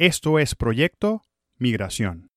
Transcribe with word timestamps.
Esto 0.00 0.38
es 0.38 0.54
Proyecto 0.54 1.26
Migración. 1.58 2.30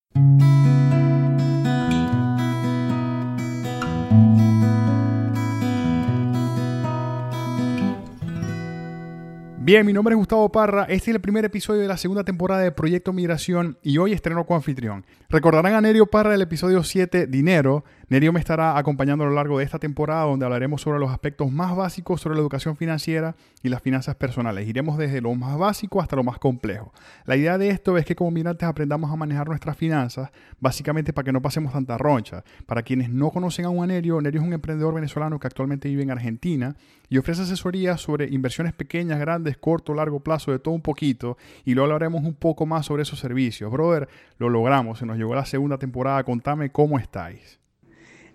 Bien, 9.65 9.85
mi 9.85 9.93
nombre 9.93 10.13
es 10.13 10.17
Gustavo 10.17 10.51
Parra. 10.51 10.83
Este 10.89 11.09
es 11.09 11.15
el 11.15 11.21
primer 11.21 11.45
episodio 11.45 11.79
de 11.79 11.87
la 11.87 11.95
segunda 11.95 12.25
temporada 12.25 12.59
de 12.59 12.73
Proyecto 12.73 13.13
Migración 13.13 13.77
y 13.81 13.97
hoy 13.97 14.11
estreno 14.11 14.45
con 14.45 14.57
anfitrión. 14.57 15.05
Recordarán 15.29 15.73
a 15.73 15.79
Nerio 15.79 16.05
Parra 16.05 16.31
del 16.31 16.41
episodio 16.41 16.83
7, 16.83 17.27
Dinero. 17.27 17.85
Nerio 18.09 18.33
me 18.33 18.41
estará 18.41 18.77
acompañando 18.77 19.23
a 19.23 19.27
lo 19.27 19.33
largo 19.33 19.59
de 19.59 19.63
esta 19.63 19.79
temporada 19.79 20.25
donde 20.25 20.43
hablaremos 20.43 20.81
sobre 20.81 20.99
los 20.99 21.09
aspectos 21.09 21.49
más 21.49 21.77
básicos 21.77 22.19
sobre 22.19 22.35
la 22.35 22.41
educación 22.41 22.75
financiera 22.75 23.37
y 23.63 23.69
las 23.69 23.81
finanzas 23.81 24.15
personales. 24.15 24.67
Iremos 24.67 24.97
desde 24.97 25.21
lo 25.21 25.33
más 25.33 25.57
básico 25.57 26.01
hasta 26.01 26.17
lo 26.17 26.25
más 26.25 26.39
complejo. 26.39 26.91
La 27.23 27.37
idea 27.37 27.57
de 27.57 27.69
esto 27.69 27.97
es 27.97 28.03
que 28.03 28.17
como 28.17 28.31
migrantes 28.31 28.67
aprendamos 28.67 29.09
a 29.11 29.15
manejar 29.15 29.47
nuestras 29.47 29.77
finanzas, 29.77 30.29
básicamente 30.59 31.13
para 31.13 31.23
que 31.23 31.31
no 31.31 31.41
pasemos 31.41 31.71
tanta 31.71 31.97
roncha. 31.97 32.43
Para 32.65 32.83
quienes 32.83 33.09
no 33.09 33.31
conocen 33.31 33.63
a 33.63 33.69
un 33.69 33.87
Nerio, 33.87 34.19
Nerio 34.19 34.41
es 34.41 34.47
un 34.47 34.53
emprendedor 34.53 34.93
venezolano 34.93 35.39
que 35.39 35.47
actualmente 35.47 35.87
vive 35.87 36.03
en 36.03 36.11
Argentina 36.11 36.75
y 37.13 37.19
ofrece 37.19 37.43
asesoría 37.43 37.95
sobre 37.95 38.27
inversiones 38.27 38.73
pequeñas, 38.73 39.19
grandes, 39.19 39.55
corto, 39.55 39.93
largo 39.93 40.21
plazo, 40.21 40.51
de 40.51 40.57
todo 40.57 40.73
un 40.73 40.81
poquito. 40.81 41.37
Y 41.63 41.75
luego 41.75 41.85
hablaremos 41.93 42.23
un 42.23 42.33
poco 42.33 42.65
más 42.65 42.87
sobre 42.87 43.03
esos 43.03 43.19
servicios. 43.19 43.71
Brother, 43.71 44.09
lo 44.39 44.49
logramos, 44.49 44.97
se 44.97 45.05
nos 45.05 45.17
llegó 45.17 45.35
la 45.35 45.45
segunda 45.45 45.77
temporada. 45.77 46.23
Contame 46.23 46.71
cómo 46.71 46.97
estáis. 46.97 47.59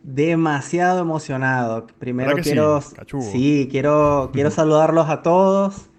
Demasiado 0.05 1.01
emocionado. 1.01 1.89
Primero 1.99 2.37
quiero, 2.37 2.81
sí, 3.21 3.67
quiero, 3.69 4.31
quiero 4.33 4.53
saludarlos 4.53 5.09
a 5.09 5.23
todos. 5.23 5.91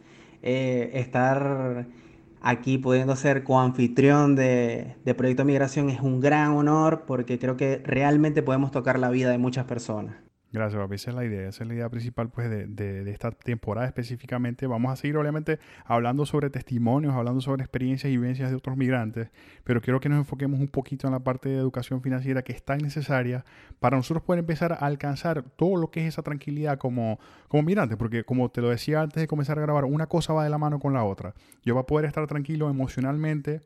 Eh, 0.41 0.91
estar 0.93 1.85
aquí 2.39 2.77
pudiendo 2.77 3.17
ser 3.17 3.43
coanfitrión 3.43 4.37
de, 4.37 4.95
de 5.03 5.15
Proyecto 5.15 5.43
Migración 5.43 5.89
es 5.89 5.99
un 5.99 6.21
gran 6.21 6.51
honor 6.51 7.03
porque 7.05 7.39
creo 7.39 7.57
que 7.57 7.81
realmente 7.83 8.41
podemos 8.41 8.71
tocar 8.71 8.99
la 8.99 9.09
vida 9.09 9.31
de 9.31 9.37
muchas 9.37 9.65
personas. 9.65 10.28
Gracias, 10.51 10.81
papi. 10.81 10.95
Esa 10.95 11.11
es 11.11 11.15
la 11.15 11.25
idea. 11.25 11.47
Esa 11.47 11.63
es 11.63 11.67
la 11.67 11.75
idea 11.75 11.89
principal 11.89 12.29
pues, 12.29 12.49
de, 12.49 12.65
de, 12.65 13.11
esta 13.11 13.29
temporada 13.29 13.85
específicamente. 13.85 14.65
Vamos 14.65 14.91
a 14.91 14.95
seguir, 14.95 15.15
obviamente, 15.17 15.59
hablando 15.85 16.25
sobre 16.25 16.49
testimonios, 16.49 17.13
hablando 17.13 17.39
sobre 17.39 17.61
experiencias 17.61 18.11
y 18.11 18.17
vivencias 18.17 18.49
de 18.49 18.55
otros 18.55 18.75
migrantes, 18.75 19.29
pero 19.63 19.79
quiero 19.79 19.99
que 19.99 20.09
nos 20.09 20.17
enfoquemos 20.17 20.59
un 20.59 20.67
poquito 20.67 21.05
en 21.05 21.13
la 21.13 21.19
parte 21.19 21.49
de 21.49 21.57
educación 21.57 22.01
financiera 22.01 22.41
que 22.41 22.53
es 22.53 22.63
tan 22.63 22.79
necesaria 22.79 23.45
para 23.79 23.97
nosotros 23.97 24.23
poder 24.23 24.39
empezar 24.39 24.73
a 24.73 24.77
alcanzar 24.77 25.43
todo 25.43 25.75
lo 25.75 25.91
que 25.91 26.01
es 26.01 26.07
esa 26.07 26.23
tranquilidad 26.23 26.79
como, 26.79 27.19
como 27.47 27.61
migrantes, 27.61 27.97
porque 27.97 28.23
como 28.23 28.49
te 28.49 28.61
lo 28.61 28.69
decía 28.69 29.01
antes 29.01 29.21
de 29.21 29.27
comenzar 29.27 29.59
a 29.59 29.61
grabar, 29.61 29.85
una 29.85 30.07
cosa 30.07 30.33
va 30.33 30.43
de 30.43 30.49
la 30.49 30.57
mano 30.57 30.79
con 30.79 30.93
la 30.93 31.03
otra. 31.03 31.35
Yo 31.63 31.75
voy 31.75 31.83
a 31.83 31.85
poder 31.85 32.05
estar 32.05 32.25
tranquilo 32.25 32.71
emocionalmente, 32.71 33.61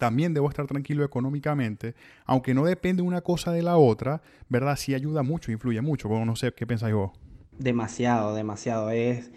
también 0.00 0.34
debo 0.34 0.48
estar 0.48 0.66
tranquilo 0.66 1.04
económicamente, 1.04 1.94
aunque 2.24 2.54
no 2.54 2.64
depende 2.64 3.02
una 3.02 3.20
cosa 3.20 3.52
de 3.52 3.62
la 3.62 3.76
otra, 3.76 4.22
¿verdad? 4.48 4.74
Sí 4.76 4.94
ayuda 4.94 5.22
mucho, 5.22 5.52
influye 5.52 5.80
mucho. 5.82 6.08
Bueno, 6.08 6.24
no 6.24 6.34
sé 6.34 6.52
qué 6.52 6.66
pensáis 6.66 6.94
vos. 6.94 7.12
Demasiado, 7.58 8.34
demasiado. 8.34 8.90
Es, 8.90 9.30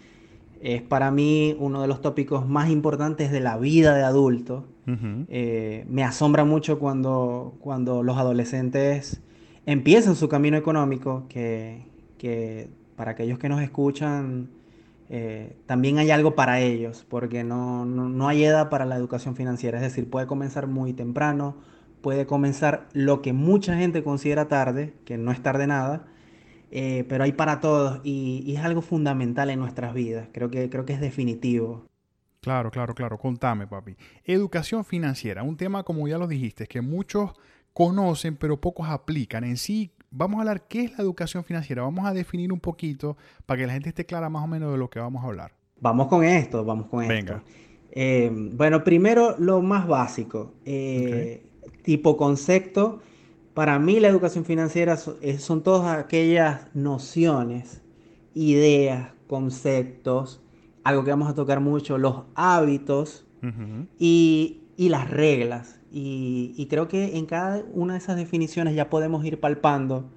es 0.60 0.82
para 0.82 1.10
mí 1.10 1.54
uno 1.60 1.82
de 1.82 1.86
los 1.86 2.00
tópicos 2.00 2.48
más 2.48 2.70
importantes 2.70 3.30
de 3.30 3.40
la 3.40 3.58
vida 3.58 3.94
de 3.94 4.02
adulto. 4.02 4.66
Eh, 5.28 5.84
me 5.88 6.02
asombra 6.02 6.44
mucho 6.44 6.78
cuando, 6.78 7.54
cuando 7.60 8.02
los 8.02 8.18
adolescentes 8.18 9.20
empiezan 9.66 10.16
su 10.16 10.28
camino 10.28 10.56
económico, 10.56 11.26
que, 11.28 11.86
que 12.18 12.68
para 12.96 13.12
aquellos 13.12 13.38
que 13.38 13.48
nos 13.48 13.62
escuchan, 13.62 14.48
eh, 15.10 15.56
también 15.66 15.98
hay 15.98 16.10
algo 16.10 16.34
para 16.34 16.60
ellos, 16.60 17.04
porque 17.08 17.44
no, 17.44 17.84
no, 17.84 18.28
hay 18.28 18.44
edad 18.44 18.70
para 18.70 18.84
la 18.84 18.96
educación 18.96 19.36
financiera. 19.36 19.78
Es 19.78 19.82
decir, 19.82 20.08
puede 20.08 20.26
comenzar 20.26 20.66
muy 20.66 20.92
temprano, 20.92 21.56
puede 22.00 22.26
comenzar 22.26 22.88
lo 22.92 23.22
que 23.22 23.32
mucha 23.32 23.76
gente 23.76 24.02
considera 24.02 24.48
tarde, 24.48 24.94
que 25.04 25.18
no 25.18 25.30
es 25.30 25.42
tarde 25.42 25.66
nada, 25.66 26.06
eh, 26.70 27.04
pero 27.08 27.24
hay 27.24 27.32
para 27.32 27.60
todos 27.60 28.00
y, 28.02 28.54
es 28.56 28.64
algo 28.64 28.82
fundamental 28.82 29.50
en 29.50 29.60
nuestras 29.60 29.94
vidas. 29.94 30.28
Creo 30.32 30.50
que, 30.50 30.70
creo 30.70 30.84
que 30.84 30.94
es 30.94 31.00
definitivo. 31.00 31.86
Claro, 32.40 32.70
claro, 32.70 32.94
claro. 32.94 33.18
Contame, 33.18 33.66
papi. 33.66 33.96
Educación 34.24 34.84
financiera, 34.84 35.42
un 35.42 35.56
tema 35.56 35.82
como 35.82 36.06
ya 36.08 36.18
lo 36.18 36.26
dijiste, 36.26 36.66
que 36.66 36.80
muchos 36.82 37.32
conocen 37.72 38.36
pero 38.36 38.60
pocos 38.60 38.88
aplican. 38.88 39.44
En 39.44 39.56
sí, 39.56 39.92
vamos 40.14 40.38
a 40.38 40.40
hablar 40.40 40.66
qué 40.68 40.84
es 40.84 40.92
la 40.92 40.98
educación 41.04 41.44
financiera. 41.44 41.82
Vamos 41.82 42.06
a 42.06 42.12
definir 42.12 42.52
un 42.52 42.60
poquito 42.60 43.16
para 43.46 43.60
que 43.60 43.66
la 43.66 43.72
gente 43.72 43.88
esté 43.90 44.06
clara 44.06 44.30
más 44.30 44.44
o 44.44 44.46
menos 44.46 44.72
de 44.72 44.78
lo 44.78 44.88
que 44.88 45.00
vamos 45.00 45.22
a 45.22 45.26
hablar. 45.26 45.52
Vamos 45.80 46.06
con 46.06 46.24
esto, 46.24 46.64
vamos 46.64 46.86
con 46.86 47.06
Venga. 47.06 47.36
esto. 47.36 47.42
Eh, 47.90 48.30
bueno, 48.54 48.82
primero 48.84 49.36
lo 49.38 49.60
más 49.60 49.86
básico. 49.86 50.54
Eh, 50.64 51.44
tipo 51.82 52.16
concepto. 52.16 53.00
Para 53.52 53.78
mí 53.78 54.00
la 54.00 54.08
educación 54.08 54.44
financiera 54.44 54.96
son 54.96 55.62
todas 55.62 55.96
aquellas 55.96 56.74
nociones, 56.74 57.82
ideas, 58.34 59.12
conceptos, 59.28 60.42
algo 60.82 61.04
que 61.04 61.10
vamos 61.10 61.28
a 61.28 61.34
tocar 61.34 61.60
mucho, 61.60 61.96
los 61.98 62.22
hábitos 62.34 63.26
y, 63.98 64.62
y 64.76 64.88
las 64.88 65.08
reglas. 65.08 65.78
Y, 65.96 66.66
creo 66.68 66.88
que 66.88 67.18
en 67.18 67.26
cada 67.26 67.62
una 67.72 67.92
de 67.92 68.00
esas 68.00 68.16
definiciones 68.16 68.74
ya 68.74 68.90
podemos 68.90 69.24
ir 69.24 69.38
palpando 69.38 70.10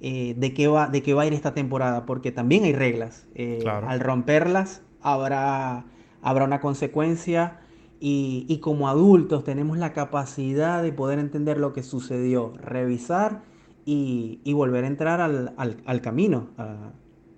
eh, 0.00 0.34
de, 0.36 0.54
qué 0.54 0.68
va, 0.68 0.86
de 0.86 1.02
qué 1.02 1.14
va 1.14 1.22
a 1.22 1.26
ir 1.26 1.32
esta 1.32 1.52
temporada, 1.52 2.06
porque 2.06 2.30
también 2.30 2.62
hay 2.62 2.72
reglas. 2.72 3.26
Eh, 3.34 3.64
al 3.66 3.98
romperlas 3.98 4.82
habrá, 5.00 5.84
habrá 6.22 6.44
una 6.44 6.60
consecuencia 6.60 7.58
y, 7.98 8.60
como 8.62 8.88
adultos 8.88 9.42
tenemos 9.42 9.78
la 9.78 9.92
capacidad 9.92 10.80
de 10.80 10.92
poder 10.92 11.18
entender 11.18 11.58
lo 11.58 11.72
que 11.72 11.82
sucedió, 11.82 12.52
revisar 12.58 13.42
y, 13.84 14.52
volver 14.52 14.84
a 14.84 14.86
entrar 14.86 15.20
al, 15.20 16.00
camino, 16.02 16.50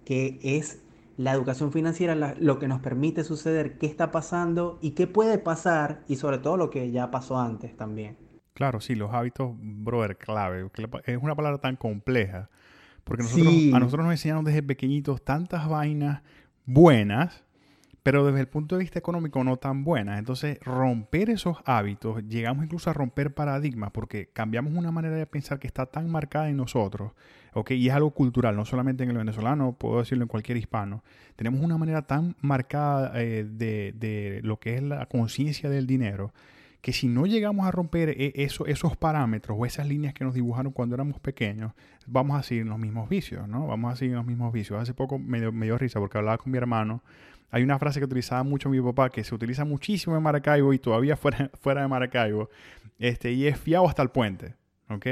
que 0.05 0.39
es 0.43 0.83
la 1.19 1.33
educación 1.33 1.73
financiera 1.73 2.15
lo 2.39 2.59
que 2.61 2.69
nos 2.69 2.81
permite 2.81 3.25
suceder 3.25 3.77
qué 3.77 3.87
está 3.87 4.13
pasando 4.13 4.79
y 4.81 4.93
qué 4.93 5.09
puede 5.09 5.39
pasar 5.39 6.05
y 6.07 6.17
sobre 6.17 6.39
todo 6.39 6.57
lo 6.57 6.71
que 6.71 6.93
ya 6.93 7.11
pasó 7.11 7.39
antes 7.41 7.77
también. 7.77 8.17
Claro, 8.55 8.81
sí, 8.81 8.95
los 8.95 9.13
hábitos, 9.13 9.51
brother, 9.61 10.17
clave. 10.17 10.71
Es 11.05 11.19
una 11.21 11.35
palabra 11.35 11.59
tan 11.59 11.75
compleja. 11.75 12.49
Porque 13.03 13.25
nosotros, 13.25 13.55
a 13.75 13.81
nosotros 13.81 14.05
nos 14.05 14.13
enseñaron 14.13 14.45
desde 14.45 14.63
pequeñitos 14.63 15.25
tantas 15.25 15.69
vainas 15.69 16.23
buenas 16.67 17.45
pero 18.09 18.25
desde 18.25 18.41
el 18.41 18.49
punto 18.49 18.75
de 18.75 18.81
vista 18.81 18.99
económico 18.99 19.45
no 19.45 19.59
tan 19.59 19.85
buenas. 19.85 20.19
Entonces, 20.19 20.59
romper 20.63 21.29
esos 21.29 21.59
hábitos, 21.67 22.25
llegamos 22.27 22.65
incluso 22.65 22.89
a 22.89 22.95
romper 22.95 23.35
paradigmas, 23.35 23.91
porque 23.91 24.31
cambiamos 24.33 24.73
una 24.73 24.91
manera 24.91 25.15
de 25.15 25.27
pensar 25.27 25.59
que 25.59 25.67
está 25.67 25.85
tan 25.85 26.09
marcada 26.09 26.49
en 26.49 26.57
nosotros, 26.57 27.13
¿ok? 27.61 27.73
Y 27.73 27.89
es 27.89 27.95
algo 27.95 28.11
cultural, 28.11 28.57
no 28.57 28.65
solamente 28.65 29.05
en 29.05 29.11
el 29.11 29.17
venezolano, 29.17 29.73
puedo 29.73 29.99
decirlo 29.99 30.25
en 30.25 30.29
cualquier 30.29 30.57
hispano. 30.57 31.03
Tenemos 31.37 31.61
una 31.61 31.79
manera 31.79 32.03
tan 32.03 32.37
marcada 32.41 33.13
eh, 33.21 33.45
de, 33.45 33.93
de 33.97 34.41
lo 34.43 34.59
que 34.59 34.77
es 34.77 34.83
la 34.83 35.07
conciencia 35.07 35.69
del 35.71 35.87
dinero, 35.87 36.33
que 36.81 36.93
si 36.93 37.09
no 37.09 37.27
llegamos 37.27 37.67
a 37.67 37.71
romper 37.71 38.15
eso, 38.19 38.67
esos 38.67 38.97
parámetros 38.97 39.57
o 39.59 39.67
esas 39.67 39.87
líneas 39.89 40.15
que 40.15 40.25
nos 40.25 40.35
dibujaron 40.35 40.73
cuando 40.73 40.95
éramos 40.95 41.19
pequeños, 41.19 41.73
vamos 42.07 42.39
a 42.39 42.43
seguir 42.43 42.63
en 42.63 42.69
los 42.69 42.79
mismos 42.79 43.09
vicios, 43.09 43.49
¿no? 43.49 43.67
Vamos 43.67 43.93
a 43.93 43.97
seguir 43.97 44.15
los 44.15 44.25
mismos 44.25 44.53
vicios. 44.53 44.81
Hace 44.81 44.95
poco 44.95 45.19
me 45.19 45.41
dio, 45.41 45.51
me 45.51 45.67
dio 45.67 45.77
risa 45.77 45.99
porque 45.99 46.19
hablaba 46.19 46.39
con 46.39 46.53
mi 46.53 46.59
hermano 46.59 47.03
hay 47.51 47.63
una 47.63 47.79
frase 47.79 47.99
que 47.99 48.05
utilizaba 48.05 48.43
mucho 48.43 48.69
mi 48.69 48.81
papá, 48.81 49.11
que 49.11 49.25
se 49.25 49.35
utiliza 49.35 49.65
muchísimo 49.65 50.17
en 50.17 50.23
Maracaibo 50.23 50.73
y 50.73 50.79
todavía 50.79 51.17
fuera, 51.17 51.51
fuera 51.61 51.83
de 51.83 51.89
Maracaibo, 51.89 52.51
este, 52.99 53.33
y 53.33 53.47
es 53.47 53.59
fiado 53.59 53.89
hasta 53.89 54.03
el 54.03 54.11
puente. 54.11 54.55
¿ok? 54.91 55.07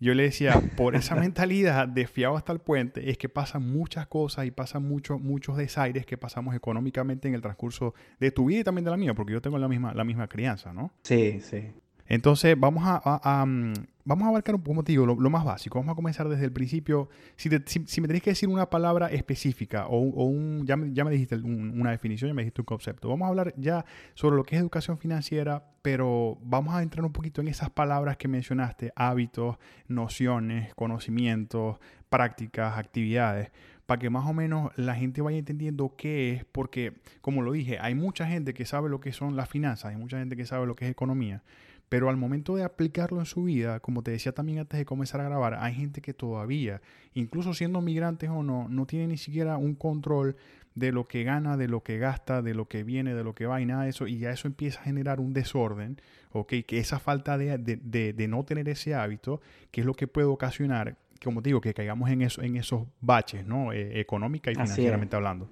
Yo 0.00 0.14
le 0.14 0.24
decía, 0.24 0.60
por 0.76 0.94
esa 0.94 1.14
mentalidad 1.16 1.88
de 1.88 2.06
fiado 2.06 2.36
hasta 2.36 2.52
el 2.52 2.60
puente, 2.60 3.10
es 3.10 3.18
que 3.18 3.28
pasan 3.28 3.70
muchas 3.70 4.06
cosas 4.06 4.46
y 4.46 4.50
pasan 4.50 4.82
muchos 4.84 5.20
muchos 5.20 5.56
desaires 5.56 6.06
que 6.06 6.16
pasamos 6.16 6.54
económicamente 6.54 7.28
en 7.28 7.34
el 7.34 7.42
transcurso 7.42 7.94
de 8.20 8.30
tu 8.30 8.46
vida 8.46 8.60
y 8.60 8.64
también 8.64 8.84
de 8.84 8.90
la 8.90 8.96
mía, 8.96 9.14
porque 9.14 9.32
yo 9.32 9.42
tengo 9.42 9.58
la 9.58 9.68
misma, 9.68 9.94
la 9.94 10.04
misma 10.04 10.28
crianza, 10.28 10.72
¿no? 10.72 10.92
Sí, 11.02 11.40
sí. 11.40 11.72
Entonces, 12.06 12.58
vamos 12.58 12.84
a, 12.86 13.44
mm, 13.46 13.72
vamos 14.08 14.24
a 14.24 14.28
abarcar, 14.30 14.60
como 14.62 14.82
te 14.82 14.92
digo, 14.92 15.04
lo, 15.04 15.30
más 15.30 15.44
básico. 15.44 15.78
Vamos 15.78 15.92
a 15.92 15.94
comenzar 15.94 16.28
desde 16.30 16.46
el 16.46 16.52
principio. 16.52 17.10
Si, 17.36 17.50
si, 17.66 18.00
me 18.00 18.06
tenés 18.08 18.22
que 18.22 18.30
decir 18.30 18.48
una 18.48 18.70
palabra 18.70 19.08
específica 19.08 19.86
o, 19.86 19.98
un, 19.98 20.64
ya, 20.66 20.76
ya 20.92 21.04
me 21.04 21.10
dijiste 21.10 21.36
una 21.36 21.90
definición, 21.90 22.28
ya 22.28 22.34
me 22.34 22.42
dijiste 22.42 22.62
un 22.62 22.64
concepto. 22.64 23.10
Vamos 23.10 23.26
a 23.26 23.28
hablar 23.28 23.54
ya 23.58 23.84
sobre 24.14 24.36
lo 24.36 24.44
que 24.44 24.56
es 24.56 24.62
educación 24.62 24.96
financiera, 24.96 25.62
pero 25.82 26.38
vamos 26.42 26.74
a 26.74 26.82
entrar 26.82 27.04
un 27.04 27.12
poquito 27.12 27.42
en 27.42 27.48
esas 27.48 27.68
palabras 27.68 28.16
que 28.16 28.28
mencionaste, 28.28 28.92
hábitos, 28.96 29.58
nociones, 29.88 30.74
conocimientos, 30.74 31.76
prácticas, 32.08 32.78
actividades, 32.78 33.50
para 33.84 33.98
que 33.98 34.08
más 34.08 34.26
o 34.26 34.32
menos 34.32 34.70
la 34.76 34.94
gente 34.94 35.20
vaya 35.20 35.36
entendiendo 35.36 35.94
qué 35.98 36.32
es, 36.32 36.46
porque, 36.46 36.94
como 37.20 37.42
lo 37.42 37.52
dije, 37.52 37.78
hay 37.78 37.94
mucha 37.94 38.26
gente 38.26 38.54
que 38.54 38.64
sabe 38.64 38.88
lo 38.88 39.00
que 39.00 39.12
son 39.12 39.36
las 39.36 39.50
finanzas, 39.50 39.90
hay 39.90 39.96
mucha 39.98 40.18
gente 40.18 40.34
que 40.34 40.46
sabe 40.46 40.66
lo 40.66 40.76
que 40.76 40.86
es 40.86 40.90
economía, 40.90 41.42
pero 41.88 42.10
al 42.10 42.16
momento 42.16 42.56
de 42.56 42.64
aplicarlo 42.64 43.18
en 43.18 43.26
su 43.26 43.44
vida, 43.44 43.80
como 43.80 44.02
te 44.02 44.10
decía 44.10 44.32
también 44.32 44.58
antes 44.58 44.78
de 44.78 44.84
comenzar 44.84 45.20
a 45.20 45.24
grabar, 45.24 45.54
hay 45.54 45.74
gente 45.74 46.00
que 46.00 46.12
todavía, 46.12 46.80
incluso 47.14 47.54
siendo 47.54 47.80
migrantes 47.80 48.28
o 48.30 48.42
no, 48.42 48.68
no 48.68 48.86
tiene 48.86 49.06
ni 49.06 49.16
siquiera 49.16 49.56
un 49.56 49.74
control 49.74 50.36
de 50.74 50.92
lo 50.92 51.08
que 51.08 51.24
gana, 51.24 51.56
de 51.56 51.66
lo 51.66 51.82
que 51.82 51.98
gasta, 51.98 52.42
de 52.42 52.54
lo 52.54 52.68
que 52.68 52.84
viene, 52.84 53.14
de 53.14 53.24
lo 53.24 53.34
que 53.34 53.46
va 53.46 53.60
y 53.60 53.66
nada 53.66 53.84
de 53.84 53.90
eso, 53.90 54.06
y 54.06 54.18
ya 54.18 54.30
eso 54.30 54.46
empieza 54.46 54.80
a 54.80 54.84
generar 54.84 55.18
un 55.18 55.32
desorden, 55.32 56.00
¿ok? 56.32 56.54
Que 56.66 56.78
esa 56.78 56.98
falta 56.98 57.36
de, 57.36 57.58
de, 57.58 58.12
de, 58.12 58.28
no 58.28 58.44
tener 58.44 58.68
ese 58.68 58.94
hábito, 58.94 59.40
que 59.70 59.80
es 59.80 59.86
lo 59.86 59.94
que 59.94 60.06
puede 60.06 60.26
ocasionar, 60.26 60.96
como 61.24 61.42
te 61.42 61.48
digo, 61.48 61.60
que 61.60 61.74
caigamos 61.74 62.10
en, 62.10 62.22
eso, 62.22 62.42
en 62.42 62.56
esos 62.56 62.86
baches, 63.00 63.44
¿no? 63.44 63.72
Eh, 63.72 63.98
económica 63.98 64.50
y 64.52 64.54
financieramente 64.54 65.16
hablando. 65.16 65.48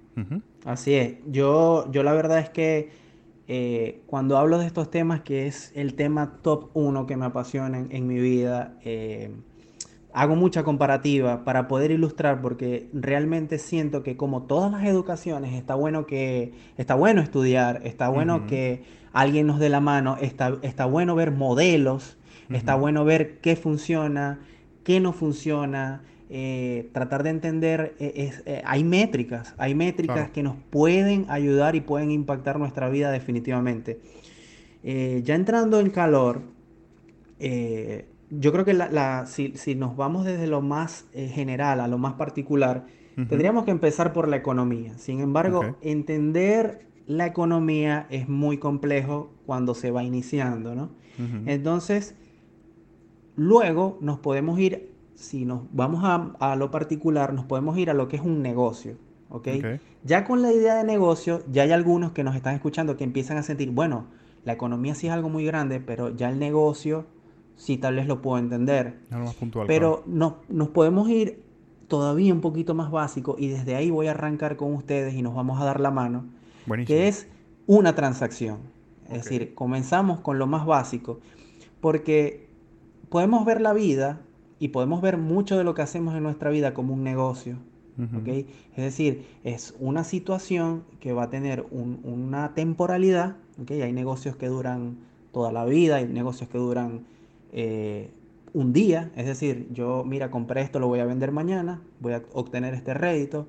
Así 0.65 0.93
es. 0.93 1.15
Yo, 1.25 1.91
yo 1.91 2.03
la 2.03 2.13
verdad 2.13 2.39
es 2.39 2.49
que 2.49 3.06
eh, 3.47 4.01
cuando 4.07 4.37
hablo 4.37 4.57
de 4.57 4.65
estos 4.65 4.91
temas, 4.91 5.21
que 5.21 5.47
es 5.47 5.71
el 5.73 5.93
tema 5.93 6.39
top 6.41 6.69
uno 6.73 7.07
que 7.07 7.15
me 7.15 7.25
apasiona 7.25 7.77
en, 7.89 8.07
mi 8.07 8.19
vida, 8.19 8.77
eh, 8.83 9.31
hago 10.11 10.35
mucha 10.35 10.63
comparativa 10.63 11.45
para 11.45 11.67
poder 11.67 11.91
ilustrar 11.91 12.41
porque 12.41 12.89
realmente 12.91 13.57
siento 13.57 14.03
que 14.03 14.17
como 14.17 14.43
todas 14.43 14.71
las 14.71 14.83
educaciones 14.83 15.53
está 15.53 15.75
bueno 15.75 16.05
que 16.05 16.53
está 16.77 16.95
bueno 16.95 17.21
estudiar, 17.21 17.81
está 17.85 18.09
bueno 18.09 18.47
que 18.47 18.83
alguien 19.13 19.47
nos 19.47 19.59
dé 19.59 19.69
la 19.69 19.79
mano, 19.79 20.17
está, 20.19 20.57
está 20.61 20.85
bueno 20.85 21.15
ver 21.15 21.31
modelos, 21.31 22.17
está 22.49 22.75
bueno 22.75 23.05
ver 23.05 23.39
qué 23.39 23.55
funciona, 23.55 24.39
qué 24.83 24.99
no 24.99 25.13
funciona, 25.13 26.03
eh, 26.29 26.89
tratar 26.91 27.23
de 27.23 27.29
entender, 27.29 27.95
eh, 27.99 28.31
eh, 28.45 28.61
hay 28.65 28.83
métricas, 28.83 29.55
hay 29.57 29.75
métricas 29.75 30.29
que 30.29 30.43
nos 30.43 30.57
pueden 30.69 31.25
ayudar 31.29 31.75
y 31.75 31.81
pueden 31.81 32.11
impactar 32.11 32.59
nuestra 32.59 32.89
vida 32.89 33.11
definitivamente. 33.11 33.99
ya 34.83 35.35
entrando 35.35 35.79
en 35.79 35.89
calor, 35.89 36.41
yo 37.39 38.51
creo 38.51 38.65
que 38.65 38.73
la, 38.73 39.25
si, 39.25 39.75
nos 39.75 39.95
vamos 39.95 40.25
desde 40.25 40.47
lo 40.47 40.61
más 40.61 41.05
general 41.13 41.79
a 41.79 41.87
lo 41.87 41.97
más 41.97 42.13
particular, 42.13 42.85
tendríamos 43.29 43.63
que 43.63 43.71
empezar 43.71 44.11
por 44.11 44.27
la 44.27 44.35
economía. 44.35 44.97
Sin 44.97 45.21
embargo, 45.21 45.77
entender 45.81 46.87
la 47.05 47.25
economía 47.25 48.05
es 48.09 48.27
muy 48.27 48.57
complejo 48.57 49.31
cuando 49.45 49.73
se 49.75 49.91
va 49.91 50.03
iniciando, 50.03 50.75
¿no? 50.75 50.89
Entonces, 51.45 52.15
luego 53.37 53.97
nos 54.01 54.19
podemos 54.19 54.59
ir, 54.59 54.91
si 55.17 55.45
nos 55.45 55.61
vamos 55.71 56.03
a, 56.03 56.55
lo 56.55 56.69
particular, 56.69 57.33
nos 57.33 57.45
podemos 57.45 57.75
ir 57.77 57.89
a 57.89 57.95
lo 57.95 58.07
que 58.07 58.17
es 58.17 58.21
un 58.21 58.43
negocio, 58.43 58.97
¿ok? 59.29 59.47
Ya 60.03 60.23
con 60.23 60.43
la 60.43 60.53
idea 60.53 60.75
de 60.75 60.83
negocio, 60.83 61.43
ya 61.51 61.63
hay 61.63 61.71
algunos 61.71 62.11
que 62.11 62.23
nos 62.23 62.35
están 62.35 62.53
escuchando 62.53 62.95
que 62.97 63.03
empiezan 63.03 63.37
a 63.37 63.43
sentir, 63.43 63.71
bueno, 63.71 64.05
la 64.45 64.53
economía 64.53 64.93
sí 64.93 65.07
es 65.07 65.13
algo 65.13 65.27
muy 65.27 65.43
grande, 65.43 65.79
pero 65.79 66.15
ya 66.15 66.29
el 66.29 66.37
negocio 66.37 67.07
sí 67.55 67.77
tal 67.77 67.95
vez 67.95 68.05
lo 68.05 68.21
puedo 68.21 68.37
entender. 68.37 68.99
pero 69.65 70.03
no, 70.05 70.37
nos 70.49 70.69
podemos 70.69 71.09
ir 71.09 71.43
todavía 71.87 72.31
un 72.31 72.41
poquito 72.41 72.75
más 72.75 72.91
básico 72.91 73.37
y 73.39 73.47
desde 73.47 73.75
ahí 73.75 73.89
voy 73.89 74.07
a 74.07 74.11
arrancar 74.11 74.55
con 74.55 74.71
ustedes 74.75 75.15
y 75.15 75.23
nos 75.23 75.33
vamos 75.33 75.59
a 75.59 75.65
dar 75.65 75.79
la 75.79 75.89
mano, 75.89 76.25
que 76.85 77.07
es 77.07 77.27
una 77.65 77.95
transacción. 77.95 78.59
Es 79.09 79.23
decir, 79.23 79.55
comenzamos 79.55 80.19
con 80.19 80.37
lo 80.37 80.45
más 80.45 80.67
básico, 80.67 81.19
porque 81.81 82.47
podemos 83.09 83.45
ver 83.45 83.61
la 83.61 83.73
vida 83.73 84.21
y 84.59 84.69
podemos 84.69 85.01
ver 85.01 85.17
mucho 85.17 85.57
de 85.57 85.63
lo 85.63 85.73
que 85.73 85.81
hacemos 85.81 86.15
en 86.15 86.23
nuestra 86.23 86.49
vida 86.49 86.73
como 86.73 86.93
un 86.93 87.03
negocio. 87.03 87.57
Es 88.75 88.83
decir, 88.83 89.25
es 89.43 89.73
una 89.79 90.03
situación 90.03 90.83
que 90.99 91.13
va 91.13 91.23
a 91.23 91.29
tener 91.31 91.65
una 91.71 92.53
temporalidad. 92.53 93.37
Hay 93.69 93.91
negocios 93.91 94.35
que 94.35 94.47
duran 94.47 94.97
toda 95.31 95.51
la 95.51 95.65
vida, 95.65 95.95
hay 95.95 96.07
negocios 96.07 96.47
que 96.47 96.59
duran 96.59 97.05
eh, 97.53 98.11
un 98.53 98.73
día, 98.73 99.11
es 99.15 99.25
decir, 99.25 99.67
yo, 99.71 100.03
mira, 100.05 100.31
compré 100.31 100.61
esto, 100.61 100.79
lo 100.79 100.87
voy 100.87 100.99
a 100.99 101.05
vender 101.05 101.31
mañana, 101.31 101.81
voy 101.99 102.13
a 102.13 102.23
obtener 102.33 102.73
este 102.73 102.93
rédito. 102.93 103.47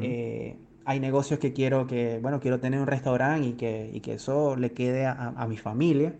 Eh, 0.00 0.56
hay 0.84 1.00
negocios 1.00 1.38
que 1.38 1.52
quiero 1.52 1.86
que, 1.86 2.18
bueno, 2.20 2.40
quiero 2.40 2.58
tener 2.58 2.80
un 2.80 2.86
restaurante 2.86 3.48
y 3.48 3.52
que, 3.52 3.90
y 3.92 4.00
que 4.00 4.14
eso 4.14 4.56
le 4.56 4.72
quede 4.72 5.06
a, 5.06 5.46
mi 5.48 5.56
familia. 5.56 6.14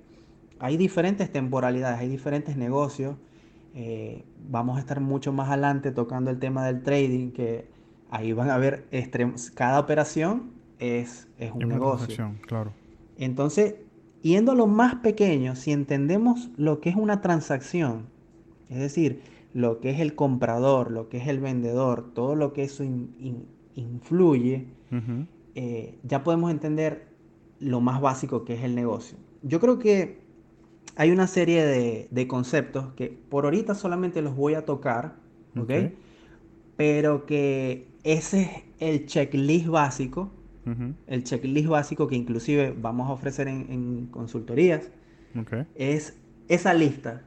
Hay 0.59 0.77
diferentes 0.77 1.33
temporalidades, 1.33 1.99
hay 1.99 2.09
diferentes 2.09 2.57
negocios. 2.57 3.17
Eh, 3.75 4.25
vamos 4.49 4.77
a 4.77 4.81
estar 4.81 5.01
mucho 5.01 5.33
más 5.33 5.49
adelante 5.49 5.93
tocando 5.93 6.31
el 6.31 6.39
tema 6.39 6.67
del 6.67 6.83
trading, 6.83 7.31
que 7.31 7.69
ahí 8.11 8.33
van 8.33 8.51
a 8.51 8.59
ver 8.59 8.87
cada 9.55 9.79
operación 9.79 10.51
es, 10.79 11.29
es 11.39 11.53
un 11.53 11.69
negocio. 11.69 12.35
Claro. 12.47 12.73
Entonces, 13.17 13.75
Yendo 14.23 14.53
a 14.53 14.55
lo 14.55 14.67
más 14.67 14.97
pequeño, 14.97 15.57
si 15.57 15.73
entendemos 15.73 16.51
lo 16.57 16.81
que 16.81 16.91
es 16.91 16.97
una 16.97 17.23
transacción, 17.23 18.07
es 18.69 18.79
decir, 18.79 19.23
lo 19.55 19.81
que 19.81 19.91
es 19.91 20.01
el 20.01 20.15
comprador, 20.15 20.91
lo 20.91 21.09
que 21.09 21.17
es 21.17 21.27
el 21.27 21.41
vendedor, 21.41 22.13
todo 22.13 22.35
lo 22.35 22.53
que 22.53 22.65
eso 22.65 22.85
influye, 23.75 24.67
eh, 25.55 25.99
ya 26.03 26.23
podemos 26.23 26.51
entender 26.51 27.09
lo 27.61 27.81
más 27.81 28.03
básico 28.03 28.45
que 28.45 28.55
es 28.55 28.63
el 28.63 28.75
negocio. 28.75 29.17
Yo 29.43 29.59
creo 29.59 29.79
que 29.79 30.21
hay 30.97 31.11
una 31.11 31.27
serie 31.27 31.65
de, 31.65 32.27
conceptos 32.29 32.93
que 32.95 33.09
por 33.09 33.45
ahorita 33.45 33.75
solamente 33.75 34.23
los 34.23 34.37
voy 34.37 34.55
a 34.55 34.65
tocar, 34.65 35.17
¿ok? 35.57 35.73
Pero 36.77 37.27
que 37.27 37.89
ese 38.05 38.43
es 38.43 38.51
el 38.79 39.07
checklist 39.07 39.67
básico 39.67 40.31
el 41.07 41.25
checklist 41.25 41.69
básico 41.69 42.07
que 42.07 42.17
inclusive 42.17 42.75
vamos 42.77 43.09
a 43.09 43.13
ofrecer 43.13 43.49
en, 43.49 44.07
consultorías, 44.07 44.91
es 45.75 46.19
esa 46.49 46.75
lista 46.75 47.23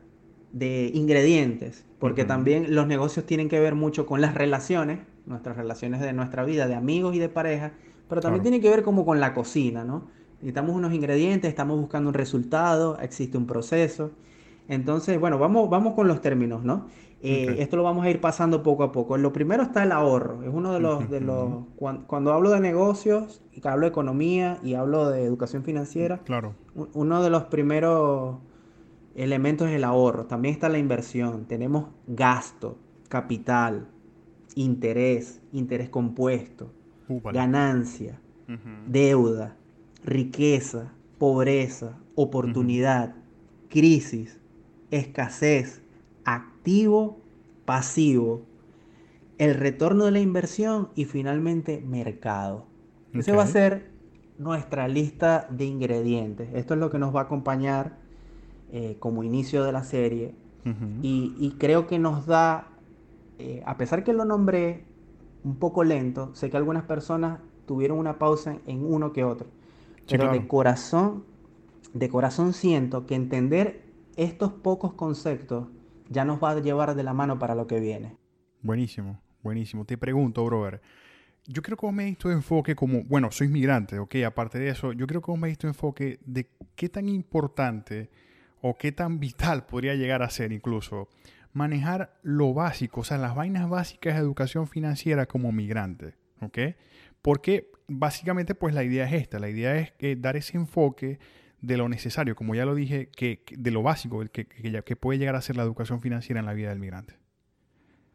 de 0.52 0.92
ingredientes, 0.94 1.84
porque 2.00 2.26
también 2.26 2.76
los 2.76 2.88
negocios 2.88 3.26
tienen 3.26 3.50
que 3.50 3.60
ver 3.60 3.76
mucho 3.76 4.06
con 4.06 4.22
las 4.22 4.36
relaciones, 4.36 5.00
nuestras 5.26 5.58
relaciones 5.58 6.02
de 6.02 6.14
nuestra 6.14 6.44
vida, 6.44 6.68
de 6.68 6.76
amigos 6.76 7.16
y 7.16 7.20
de 7.20 7.30
pareja, 7.30 7.72
pero 8.08 8.22
también 8.22 8.44
tiene 8.44 8.62
que 8.62 8.70
ver 8.70 8.84
como 8.84 9.06
con 9.06 9.20
la 9.20 9.34
cocina, 9.34 9.84
¿no? 9.84 10.08
Necesitamos 10.44 10.76
unos 10.76 10.92
ingredientes, 10.92 11.48
estamos 11.48 11.80
buscando 11.80 12.10
un 12.10 12.14
resultado, 12.14 13.00
existe 13.00 13.38
un 13.38 13.48
proceso. 13.48 14.12
Entonces, 14.68 15.18
bueno, 15.18 15.40
vamos, 15.40 15.70
vamos 15.70 15.94
con 15.94 16.06
los 16.06 16.20
términos, 16.20 16.66
¿no? 16.66 16.88
Eh, 17.22 17.56
esto 17.60 17.78
lo 17.78 17.84
vamos 17.84 18.06
a 18.06 18.10
ir 18.10 18.20
pasando 18.20 18.62
poco 18.62 18.84
a 18.84 18.92
poco. 18.92 19.16
Lo 19.16 19.32
primero 19.32 19.64
está 19.64 19.84
el 19.84 19.94
ahorro. 19.94 20.44
Es 20.44 20.50
uno 20.54 20.74
de 20.74 20.82
los... 20.82 21.10
De 21.10 21.22
los 21.22 21.64
cuando, 21.78 22.34
hablo 22.34 22.50
de 22.50 22.60
negocios, 22.60 23.42
y 23.54 23.66
hablo 23.66 23.86
de 23.86 23.92
economía 23.92 24.60
y 24.62 24.74
hablo 24.74 25.10
de 25.10 25.24
educación 25.24 25.64
financiera, 25.64 26.18
claro. 26.26 26.56
uno 26.76 27.24
de 27.24 27.30
los 27.30 27.44
primeros 27.44 28.40
elementos 29.16 29.70
es 29.70 29.76
el 29.76 29.86
ahorro. 29.86 30.26
También 30.26 30.54
está 30.54 30.68
la 30.68 30.78
inversión. 30.78 31.46
Tenemos 31.46 31.86
gasto, 32.06 32.78
capital, 33.08 33.88
interés, 34.56 35.42
interés 35.54 35.88
compuesto, 35.90 36.74
ganancia, 37.08 38.20
deuda, 38.88 39.56
riqueza, 40.04 40.92
pobreza, 41.18 41.98
oportunidad, 42.16 43.16
crisis, 43.70 44.40
escasez, 44.92 45.82
activo, 46.26 47.18
pasivo, 47.66 48.42
el 49.38 49.56
retorno 49.56 50.06
de 50.06 50.12
la 50.12 50.20
inversión 50.20 50.90
y 50.96 51.06
finalmente 51.06 51.82
mercado. 51.82 52.66
Esa 53.14 53.36
va 53.36 53.44
a 53.44 53.48
ser 53.48 53.92
nuestra 54.38 54.88
lista 54.88 55.48
de 55.50 55.66
ingredientes. 55.66 56.50
Esto 56.54 56.74
es 56.74 56.80
lo 56.80 56.90
que 56.90 57.00
nos 57.00 57.16
va 57.16 57.22
a 57.22 57.24
acompañar 57.24 57.98
eh, 58.72 58.98
como 59.00 59.24
inicio 59.24 59.64
de 59.64 59.72
la 59.72 59.84
serie. 59.84 60.36
y, 61.02 61.56
creo 61.60 61.88
que 61.88 62.00
nos 62.00 62.26
da, 62.26 62.70
eh, 63.38 63.62
a 63.66 63.76
pesar 63.76 64.04
que 64.06 64.14
lo 64.14 64.24
nombré 64.24 64.86
un 65.44 65.58
poco 65.58 65.84
lento, 65.84 66.34
sé 66.36 66.50
que 66.50 66.56
algunas 66.56 66.84
personas 66.84 67.40
tuvieron 67.66 67.98
una 67.98 68.18
pausa 68.18 68.58
en 68.66 68.86
uno 68.86 69.12
que 69.12 69.24
otro. 69.24 69.48
Pero 70.10 70.32
de 70.32 70.48
corazón, 70.48 71.26
de 71.94 72.10
corazón 72.10 72.54
siento 72.54 73.06
que 73.06 73.16
entender 73.16 73.84
estos 74.16 74.52
pocos 74.54 74.94
conceptos 74.94 75.68
ya 76.10 76.26
nos 76.26 76.44
va 76.44 76.52
a 76.52 76.60
llevar 76.60 76.96
de 76.96 77.04
la 77.04 77.14
mano 77.14 77.40
para 77.40 77.56
lo 77.56 77.68
que 77.68 77.80
viene. 77.80 78.18
Buenísimo, 78.62 79.20
buenísimo. 79.42 79.86
Te 79.86 79.98
pregunto, 79.98 80.46
brother. 80.46 80.82
Yo 81.46 81.62
creo 81.62 81.78
que 81.78 81.86
vos 81.86 81.94
me 81.94 82.06
diste 82.06 82.32
enfoque 82.32 82.76
como, 82.76 83.04
bueno, 83.04 83.30
soy 83.32 83.50
migrante, 83.50 84.00
ok, 84.00 84.16
aparte 84.26 84.60
de 84.60 84.70
eso, 84.70 84.94
yo 84.94 85.06
creo 85.08 85.22
que 85.22 85.30
vos 85.30 85.40
me 85.40 85.50
diste 85.50 85.68
enfoque 85.68 86.20
de 86.26 86.50
qué 86.76 86.88
tan 86.88 87.10
importante 87.10 88.10
o 88.62 88.78
qué 88.78 88.94
tan 88.94 89.20
vital 89.20 89.66
podría 89.66 89.94
llegar 89.96 90.24
a 90.24 90.30
ser 90.30 90.54
incluso 90.54 91.10
manejar 91.52 92.18
lo 92.24 92.54
básico, 92.54 93.02
o 93.02 93.04
sea, 93.04 93.18
las 93.18 93.36
vainas 93.36 93.70
básicas 93.70 94.16
de 94.16 94.22
educación 94.22 94.68
financiera 94.68 95.26
como 95.26 95.52
migrante, 95.52 96.16
ok. 96.42 96.60
Porque 97.22 97.73
básicamente 97.88 98.56
pues 98.56 98.74
la 98.74 98.84
idea 98.84 99.06
es 99.06 99.14
esta, 99.14 99.40
la 99.40 99.50
idea 99.50 99.78
es 99.78 100.22
dar 100.22 100.36
ese 100.36 100.58
enfoque 100.58 101.20
de 101.64 101.78
lo 101.78 101.88
necesario, 101.88 102.36
como 102.36 102.56
ya 102.56 102.66
lo 102.66 102.76
dije, 102.76 103.10
que, 103.16 103.42
de 103.58 103.72
lo 103.72 103.84
básico 103.84 104.22
que, 104.32 104.46
que, 104.46 104.96
puede 104.98 105.18
llegar 105.18 105.36
a 105.36 105.42
ser 105.42 105.56
la 105.56 105.64
educación 105.64 106.02
financiera 106.02 106.42
en 106.42 106.46
la 106.46 106.54
vida 106.54 106.70
del 106.70 106.80
migrante. 106.80 107.16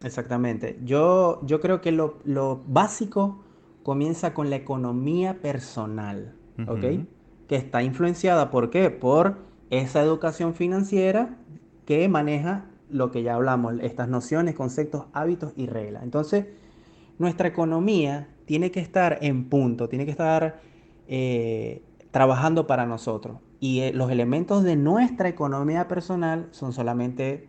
Exactamente. 0.03 0.79
Yo, 0.85 1.41
yo 1.45 1.61
creo 1.61 1.81
que 1.81 1.91
lo, 1.91 2.63
básico 2.67 3.43
comienza 3.83 4.35
con 4.35 4.51
la 4.51 4.57
economía 4.57 5.41
personal, 5.41 6.35
¿ok? 6.67 7.07
Que 7.49 7.57
está 7.57 7.83
influenciada, 7.83 8.51
¿por 8.51 8.69
qué? 8.69 8.91
Por 8.91 9.39
esa 9.71 10.03
educación 10.03 10.55
financiera 10.55 11.39
que 11.87 12.07
maneja 12.09 12.67
lo 12.91 13.11
que 13.11 13.23
ya 13.23 13.35
hablamos, 13.35 13.75
estas 13.81 14.09
nociones, 14.09 14.55
conceptos, 14.55 15.07
hábitos 15.15 15.55
y 15.57 15.67
reglas. 15.67 16.03
Entonces, 16.03 16.47
nuestra 17.19 17.49
economía 17.49 18.29
tiene 18.49 18.71
que 18.71 18.81
estar 18.81 19.19
en 19.21 19.45
punto, 19.45 19.91
tiene 19.91 20.07
que 20.07 20.11
estar 20.11 20.59
eh, 21.07 21.83
trabajando 22.11 22.67
para 22.67 22.87
nosotros. 22.87 23.41
Y 23.61 23.81
eh, 23.81 23.93
los 23.93 24.11
elementos 24.11 24.65
de 24.65 24.75
nuestra 24.75 25.29
economía 25.29 25.87
personal 25.87 26.49
son 26.51 26.73
solamente 26.73 27.47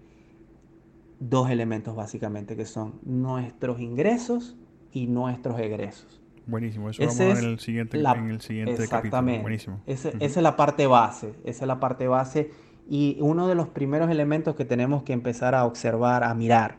dos 1.21 1.49
elementos 1.49 1.95
básicamente, 1.95 2.57
que 2.57 2.65
son 2.65 2.99
nuestros 3.03 3.79
ingresos 3.79 4.57
y 4.91 5.07
nuestros 5.07 5.57
egresos. 5.61 6.21
Buenísimo, 6.45 6.89
eso 6.89 7.01
vamos 7.01 7.19
a 7.21 7.23
ver 7.23 7.37
en 7.37 7.49
el 7.51 7.59
siguiente, 7.59 7.97
en 7.97 8.29
el 8.31 8.41
siguiente 8.41 8.83
exactamente. 8.83 9.41
Buenísimo. 9.41 9.81
Esa 9.85 10.09
es 10.19 10.35
la 10.35 10.57
parte 10.57 10.85
base, 10.85 11.33
esa 11.45 11.63
es 11.63 11.67
la 11.67 11.79
parte 11.79 12.09
base 12.09 12.51
y 12.89 13.17
uno 13.21 13.47
de 13.47 13.55
los 13.55 13.69
primeros 13.69 14.09
elementos 14.09 14.55
que 14.55 14.65
tenemos 14.65 15.03
que 15.03 15.13
empezar 15.13 15.55
a 15.55 15.63
observar, 15.63 16.25
a 16.25 16.33
mirar. 16.33 16.77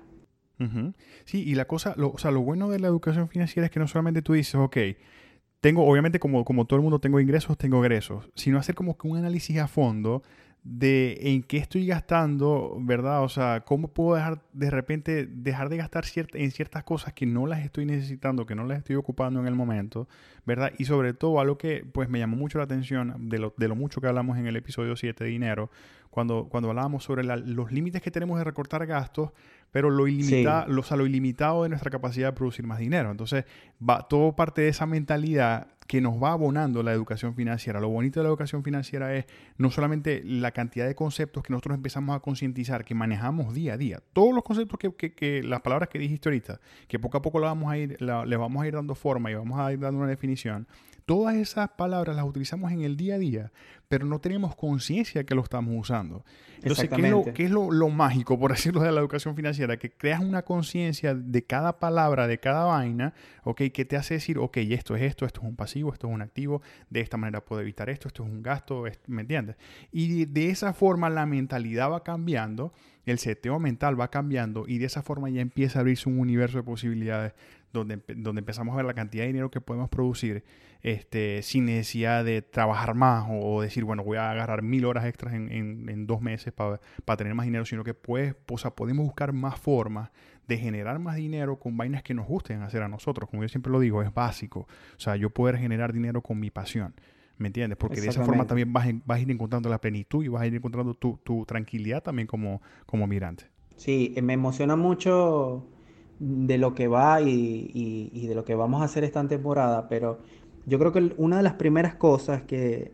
Sí, 1.25 1.43
y 1.43 1.55
la 1.55 1.65
cosa, 1.67 1.95
lo, 1.97 2.11
o 2.11 2.19
sea, 2.19 2.31
lo 2.31 2.43
bueno 2.43 2.69
de 2.69 2.79
la 2.79 2.89
educación 2.89 3.29
financiera 3.29 3.67
es 3.67 3.73
que 3.73 3.81
no 3.81 3.89
solamente 3.89 4.23
tú 4.23 4.35
dices, 4.35 4.57
ok, 4.57 4.77
tengo, 5.61 5.87
obviamente 5.87 6.19
como, 6.19 6.45
como 6.45 6.67
todo 6.67 6.77
el 6.77 6.83
mundo 6.83 7.01
tengo 7.01 7.21
ingresos, 7.21 7.57
tengo 7.59 7.83
egresos, 7.85 8.29
sino 8.35 8.59
hacer 8.59 8.75
como 8.75 8.97
que 8.97 9.09
un 9.09 9.19
análisis 9.19 9.59
a 9.59 9.69
fondo 9.69 10.23
de 10.63 11.19
en 11.23 11.43
qué 11.43 11.57
estoy 11.57 11.87
gastando, 11.87 12.77
¿verdad? 12.81 13.23
O 13.23 13.29
sea, 13.29 13.63
cómo 13.65 13.89
puedo 13.89 14.17
dejar 14.17 14.43
de 14.53 14.71
repente 14.71 15.27
dejar 15.27 15.71
de 15.71 15.79
gastar 15.79 16.05
en 16.15 16.51
ciertas 16.51 16.85
cosas 16.85 17.15
que 17.15 17.25
no 17.25 17.47
las 17.47 17.65
estoy 17.65 17.87
necesitando, 17.87 18.45
que 18.45 18.55
no 18.55 18.65
las 18.65 18.79
estoy 18.79 18.97
ocupando 18.97 19.41
en 19.41 19.47
el 19.47 19.55
momento, 19.55 20.07
¿verdad? 20.45 20.73
Y 20.79 20.85
sobre 20.85 21.15
todo 21.15 21.41
algo 21.41 21.57
que 21.57 21.87
pues 21.91 22.11
me 22.11 22.19
llamó 22.19 22.37
mucho 22.37 22.59
la 22.59 22.65
atención 22.65 23.31
de 23.31 23.39
lo, 23.39 23.55
de 23.57 23.69
lo 23.69 23.75
mucho 23.75 24.01
que 24.01 24.09
hablamos 24.09 24.37
en 24.37 24.47
el 24.47 24.57
episodio 24.57 24.97
7 24.97 25.25
de 25.25 25.31
dinero, 25.31 25.71
cuando, 26.11 26.49
cuando 26.51 26.69
hablábamos 26.69 27.05
sobre 27.05 27.25
los 27.25 27.73
límites 27.73 28.03
que 28.03 28.11
tenemos 28.11 28.37
de 28.39 28.45
recortar 28.45 28.85
gastos, 28.87 29.31
pero 29.73 29.91
lo, 29.91 30.07
ilimita, 30.09 30.67
lo, 30.67 30.83
lo 30.83 31.07
ilimitado 31.07 31.63
de 31.63 31.69
nuestra 31.69 31.91
capacidad 31.91 32.29
de 32.29 32.33
producir 32.33 32.67
más 32.67 32.79
dinero. 32.79 33.11
Entonces, 33.11 33.45
va 33.87 34.09
todo 34.09 34.35
parte 34.35 34.63
de 34.63 34.69
esa 34.69 34.87
mentalidad 34.87 35.69
que 35.91 36.01
nos 36.01 36.23
va 36.23 36.31
abonando 36.31 36.85
la 36.85 36.93
educación 36.93 37.35
financiera. 37.35 37.81
Lo 37.81 37.89
bonito 37.89 38.21
de 38.21 38.25
la 38.25 38.29
educación 38.29 38.63
financiera 38.63 39.13
es 39.17 39.25
no 39.59 39.73
solamente 39.73 40.23
la 40.25 40.53
cantidad 40.53 40.87
de 40.87 40.95
conceptos 40.95 41.43
que 41.43 41.53
nosotros 41.53 41.75
empezamos 41.75 42.15
a 42.15 42.21
concientizar, 42.21 42.85
que 42.85 42.95
manejamos 42.95 43.55
día 43.55 43.75
a 43.75 43.77
día. 43.77 44.01
Todos 44.13 44.33
los 44.33 44.45
conceptos 44.45 44.79
que, 44.79 45.15
que, 45.15 45.43
las 45.43 45.63
palabras 45.63 45.89
que 45.89 45.99
dijiste 45.99 46.29
ahorita, 46.29 46.61
que 46.87 47.01
poco 47.01 47.19
a 47.19 47.23
poco 47.23 47.41
le 47.41 47.47
vamos 47.47 47.73
a 47.73 47.77
ir, 47.77 48.01
le 48.01 48.37
vamos 48.37 48.63
a 48.63 48.69
ir 48.69 48.75
dando 48.75 48.95
forma 48.95 49.33
y 49.33 49.35
vamos 49.35 49.59
a 49.59 49.73
ir 49.73 49.81
dando 49.81 49.99
una 49.99 50.09
definición, 50.09 50.69
todas 51.11 51.35
esas 51.35 51.71
palabras 51.71 52.15
las 52.15 52.25
utilizamos 52.25 52.71
en 52.71 52.83
el 52.83 52.97
día 52.97 53.17
a 53.17 53.19
día, 53.19 53.53
pero 53.89 54.07
no 54.07 54.21
tenemos 54.21 54.55
conciencia 54.55 55.25
que 55.25 55.35
lo 55.35 55.43
estamos 55.43 55.75
usando. 55.77 56.25
Entonces, 56.59 56.89
¿qué 56.89 57.03
es, 57.03 57.11
lo, 57.11 57.25
qué 57.35 57.45
es 57.47 57.51
lo, 57.51 57.89
mágico, 57.89 58.39
por 58.39 58.53
decirlo, 58.55 58.81
de 58.81 58.93
la 58.93 59.01
educación 59.01 59.35
financiera? 59.35 59.77
Que 59.77 59.91
creas 59.91 60.21
una 60.21 60.43
conciencia 60.43 61.13
de 61.13 61.43
cada 61.43 61.81
palabra, 61.81 62.29
de 62.29 62.39
cada 62.39 62.63
vaina, 62.63 63.13
¿ok? 63.43 63.63
Que 63.75 63.85
te 63.85 63.97
hace 63.97 64.15
decir, 64.15 64.39
ok, 64.39 64.59
esto 64.59 64.95
es 64.95 65.03
esto, 65.03 65.27
esto 65.27 65.41
es 65.41 65.49
un 65.49 65.57
pasivo, 65.57 65.93
esto 65.93 66.07
es 66.07 66.15
un 66.15 66.23
activo, 66.23 66.63
de 66.91 67.01
esta 67.01 67.17
manera 67.17 67.45
puedo 67.45 67.61
evitar 67.61 67.91
esto, 67.91 68.07
esto 68.07 68.23
es 68.23 68.31
un 68.31 68.41
gasto, 68.41 68.85
¿me 69.09 69.23
entiendes? 69.23 69.57
Y 69.91 70.27
de 70.27 70.51
esa 70.51 70.73
forma 70.75 71.11
la 71.11 71.27
mentalidad 71.27 71.91
va 71.91 72.05
cambiando, 72.05 72.73
el 73.05 73.19
seteo 73.19 73.59
mental 73.59 74.01
va 74.01 74.13
cambiando 74.13 74.69
y 74.69 74.79
de 74.79 74.87
esa 74.87 75.03
forma 75.03 75.29
ya 75.29 75.41
empieza 75.41 75.81
a 75.81 75.81
abrirse 75.81 76.09
un 76.09 76.21
universo 76.21 76.59
de 76.59 76.63
posibilidades 76.63 77.33
donde, 77.73 78.01
donde 78.15 78.39
empezamos 78.39 78.75
a 78.75 78.77
ver 78.77 78.87
la 78.87 78.95
cantidad 78.95 79.25
de 79.25 79.29
dinero 79.29 79.51
que 79.51 79.61
podemos 79.61 79.89
producir 79.89 80.45
este, 80.83 81.43
sin 81.43 81.67
necesidad 81.67 82.25
de 82.25 82.43
trabajar 82.43 82.95
más 82.95 83.27
o, 83.31 83.61
decir, 83.63 83.85
bueno, 83.85 84.03
voy 84.03 84.17
a 84.17 84.31
agarrar 84.31 84.63
mil 84.63 84.85
horas 84.85 85.05
extras 85.05 85.35
en, 85.35 85.51
en, 85.51 86.07
dos 86.07 86.21
meses 86.23 86.53
para 86.53 86.81
tener 87.17 87.35
más 87.35 87.47
dinero, 87.47 87.65
sino 87.65 87.85
que 87.85 87.95
pues, 87.95 88.35
o 88.51 88.59
sea, 88.59 88.71
podemos 88.71 89.05
buscar 89.05 89.33
más 89.33 89.59
formas 89.59 90.11
de 90.49 90.59
generar 90.59 90.99
más 90.99 91.17
dinero 91.17 91.59
con 91.59 91.77
vainas 91.77 92.03
que 92.03 92.15
nos 92.15 92.27
gusten 92.27 92.63
hacer 92.63 92.83
a 92.83 92.89
nosotros. 92.89 93.29
Como 93.29 93.43
yo 93.43 93.49
siempre 93.49 93.71
lo 93.71 93.79
digo, 93.79 94.03
es 94.03 94.13
básico. 94.13 94.61
O 94.61 95.01
sea, 95.01 95.17
yo 95.17 95.31
poder 95.31 95.57
generar 95.59 95.93
dinero 95.93 96.23
con 96.23 96.41
mi 96.41 96.51
pasión. 96.51 96.95
¿Me 97.37 97.47
entiendes? 97.47 97.79
Porque 97.79 98.01
de 98.01 98.09
esa 98.09 98.23
forma 98.25 98.47
también 98.47 98.73
vas, 98.73 98.87
vas, 99.07 99.19
a 99.19 99.21
ir 99.21 99.31
encontrando 99.31 99.71
la 99.71 99.81
plenitud 99.81 100.23
y 100.23 100.29
vas 100.29 100.43
a 100.43 100.47
ir 100.47 100.55
encontrando 100.55 100.93
tu, 100.95 101.19
tu 101.23 101.47
tranquilidad 101.47 102.03
también 102.03 102.27
como, 102.27 102.61
como 102.85 103.07
migrante. 103.07 103.45
Sí, 103.77 104.15
me 104.23 104.35
emociona 104.35 104.77
mucho 104.77 105.67
de 106.21 106.59
lo 106.59 106.75
que 106.75 106.87
va 106.87 107.23
y, 107.23 107.71
y, 108.13 108.27
de 108.27 108.35
lo 108.35 108.45
que 108.45 108.55
vamos 108.55 108.83
a 108.83 108.85
hacer 108.85 109.05
esta 109.05 109.27
temporada, 109.27 109.89
pero 109.89 110.19
yo 110.67 110.79
creo 110.79 110.93
que 110.93 111.15
una 111.17 111.39
de 111.39 111.43
las 111.43 111.55
primeras 111.55 111.95
cosas 111.95 112.43
que, 112.43 112.93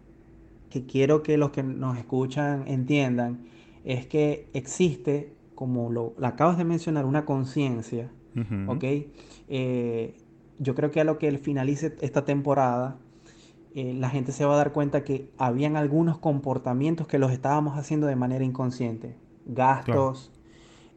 que 0.71 0.87
quiero 0.87 1.23
que 1.23 1.37
los 1.37 1.51
que 1.51 1.63
nos 1.63 1.97
escuchan 1.97 2.65
entiendan 2.67 3.47
es 3.85 4.07
que 4.07 4.49
existe, 4.53 5.33
como 5.55 5.91
lo, 5.91 6.15
acabas 6.23 6.59
de 6.59 6.65
mencionar, 6.65 7.05
una 7.05 7.25
conciencia, 7.25 8.11
¿ok? 8.67 8.85
Eh, 9.49 10.15
yo 10.59 10.75
creo 10.75 10.91
que 10.91 11.01
a 11.01 11.05
lo 11.05 11.19
que 11.19 11.39
finalice 11.39 11.97
esta 12.01 12.25
temporada, 12.25 12.99
eh, 13.75 13.95
la 13.95 14.11
gente 14.11 14.33
se 14.33 14.45
va 14.45 14.55
a 14.55 14.57
dar 14.57 14.73
cuenta 14.73 15.05
que 15.05 15.31
habían 15.39 15.77
algunos 15.77 16.19
comportamientos 16.19 17.07
que 17.07 17.19
los 17.19 17.31
estábamos 17.31 17.79
haciendo 17.79 18.07
de 18.07 18.17
manera 18.17 18.45
inconsciente. 18.45 19.17
Gastos, 19.47 20.33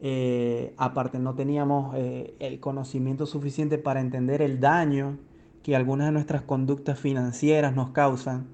eh, 0.01 0.73
aparte 0.77 1.19
no 1.19 1.35
teníamos 1.35 1.95
el 1.95 2.59
conocimiento 2.59 3.27
suficiente 3.27 3.77
para 3.77 4.01
entender 4.01 4.41
el 4.41 4.59
daño 4.59 5.17
que 5.69 5.75
algunas 5.75 6.07
de 6.07 6.11
nuestras 6.11 6.41
conductas 6.41 6.99
financieras 6.99 7.75
nos 7.75 7.91
causan. 7.91 8.47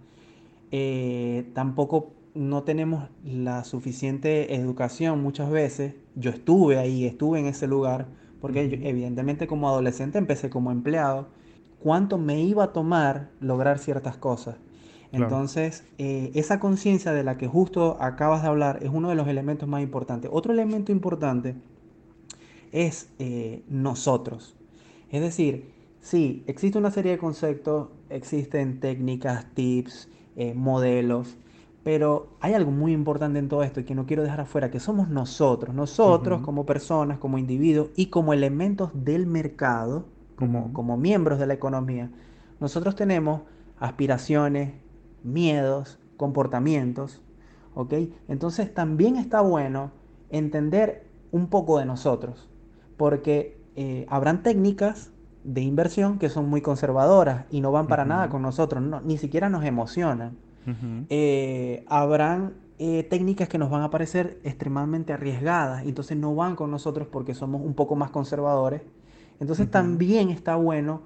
Eh, 0.71 1.49
tampoco 1.53 2.11
no 2.33 2.63
tenemos 2.63 3.09
la 3.23 3.63
suficiente 3.63 4.53
educación 4.55 5.23
muchas 5.23 5.49
veces. 5.49 5.95
Yo 6.15 6.31
estuve 6.31 6.77
ahí, 6.77 7.05
estuve 7.05 7.39
en 7.39 7.45
ese 7.45 7.67
lugar, 7.67 8.07
porque 8.41 8.81
evidentemente 8.83 9.47
como 9.47 9.69
adolescente 9.69 10.17
empecé 10.17 10.49
como 10.49 10.71
empleado. 10.71 11.29
¿Cuánto 11.79 12.17
me 12.17 12.41
iba 12.41 12.65
a 12.65 12.73
tomar 12.73 13.29
lograr 13.39 13.79
ciertas 13.79 14.17
cosas? 14.17 14.57
Entonces, 15.13 15.85
eh, 15.97 16.31
esa 16.33 16.59
conciencia 16.59 17.13
de 17.13 17.23
la 17.23 17.37
que 17.37 17.47
justo 17.47 17.95
acabas 18.01 18.41
de 18.41 18.49
hablar 18.49 18.79
es 18.81 18.89
uno 18.91 19.07
de 19.07 19.15
los 19.15 19.29
elementos 19.29 19.69
más 19.69 19.81
importantes. 19.81 20.29
Otro 20.33 20.51
elemento 20.51 20.91
importante 20.91 21.55
es 22.73 23.09
eh, 23.19 23.63
nosotros. 23.69 24.57
Es 25.09 25.21
decir, 25.21 25.74
sí, 26.05 26.43
existe 26.45 26.77
una 26.77 26.91
serie 26.91 27.13
de 27.13 27.17
conceptos, 27.17 27.89
existen 28.09 28.79
técnicas, 28.79 29.47
tips, 29.55 30.07
eh, 30.35 30.53
modelos, 30.53 31.35
pero 31.83 32.37
hay 32.41 32.53
algo 32.53 32.69
muy 32.69 32.93
importante 32.93 33.39
en 33.39 33.49
todo 33.49 33.63
esto 33.63 33.79
y 33.79 33.85
que 33.85 33.95
no 33.95 34.05
quiero 34.05 34.21
dejar 34.21 34.41
afuera, 34.41 34.69
que 34.69 34.79
somos 34.79 35.09
nosotros, 35.09 35.73
nosotros 35.73 36.41
como 36.41 36.65
personas, 36.65 37.17
como 37.17 37.39
individuos 37.39 37.89
y 37.95 38.07
como 38.07 38.33
elementos 38.33 38.91
del 38.93 39.25
mercado, 39.25 40.05
como, 40.35 40.73
como 40.73 40.95
miembros 40.95 41.39
de 41.39 41.47
la 41.47 41.55
economía. 41.55 42.11
Nosotros 42.59 42.95
tenemos 42.95 43.41
aspiraciones, 43.79 44.73
miedos, 45.23 45.99
comportamientos, 46.17 47.23
¿ok? 47.73 47.93
Entonces 48.27 48.71
también 48.73 49.15
está 49.15 49.41
bueno 49.41 49.91
entender 50.29 51.07
un 51.31 51.47
poco 51.47 51.79
de 51.79 51.85
nosotros, 51.85 52.47
porque 52.95 53.59
eh, 53.75 54.05
habrán 54.07 54.43
técnicas 54.43 55.11
de 55.45 55.61
inversión 55.61 56.17
que 56.17 56.29
son 56.29 56.49
muy 56.49 56.61
conservadoras 56.61 57.45
y 57.51 57.61
no 57.61 57.71
van 57.71 57.87
para 57.87 58.03
nada 58.03 58.29
con 58.29 58.41
nosotros, 58.41 58.83
ni 59.03 59.17
siquiera 59.17 59.47
nos 59.47 59.63
emocionan. 59.63 60.35
Eh, 61.09 61.85
habrán 61.87 62.53
eh, 62.79 63.03
técnicas 63.03 63.47
que 63.47 63.59
nos 63.59 63.69
van 63.69 63.83
a 63.83 63.91
parecer 63.91 64.39
extremadamente 64.43 65.13
arriesgadas, 65.13 65.85
entonces 65.85 66.17
no 66.17 66.33
van 66.33 66.55
con 66.55 66.71
nosotros 66.71 67.07
porque 67.11 67.35
somos 67.35 67.61
un 67.61 67.75
poco 67.75 67.95
más 67.95 68.09
conservadores. 68.09 68.81
Entonces 69.39 69.69
también 69.69 70.29
está 70.31 70.55
bueno 70.55 71.01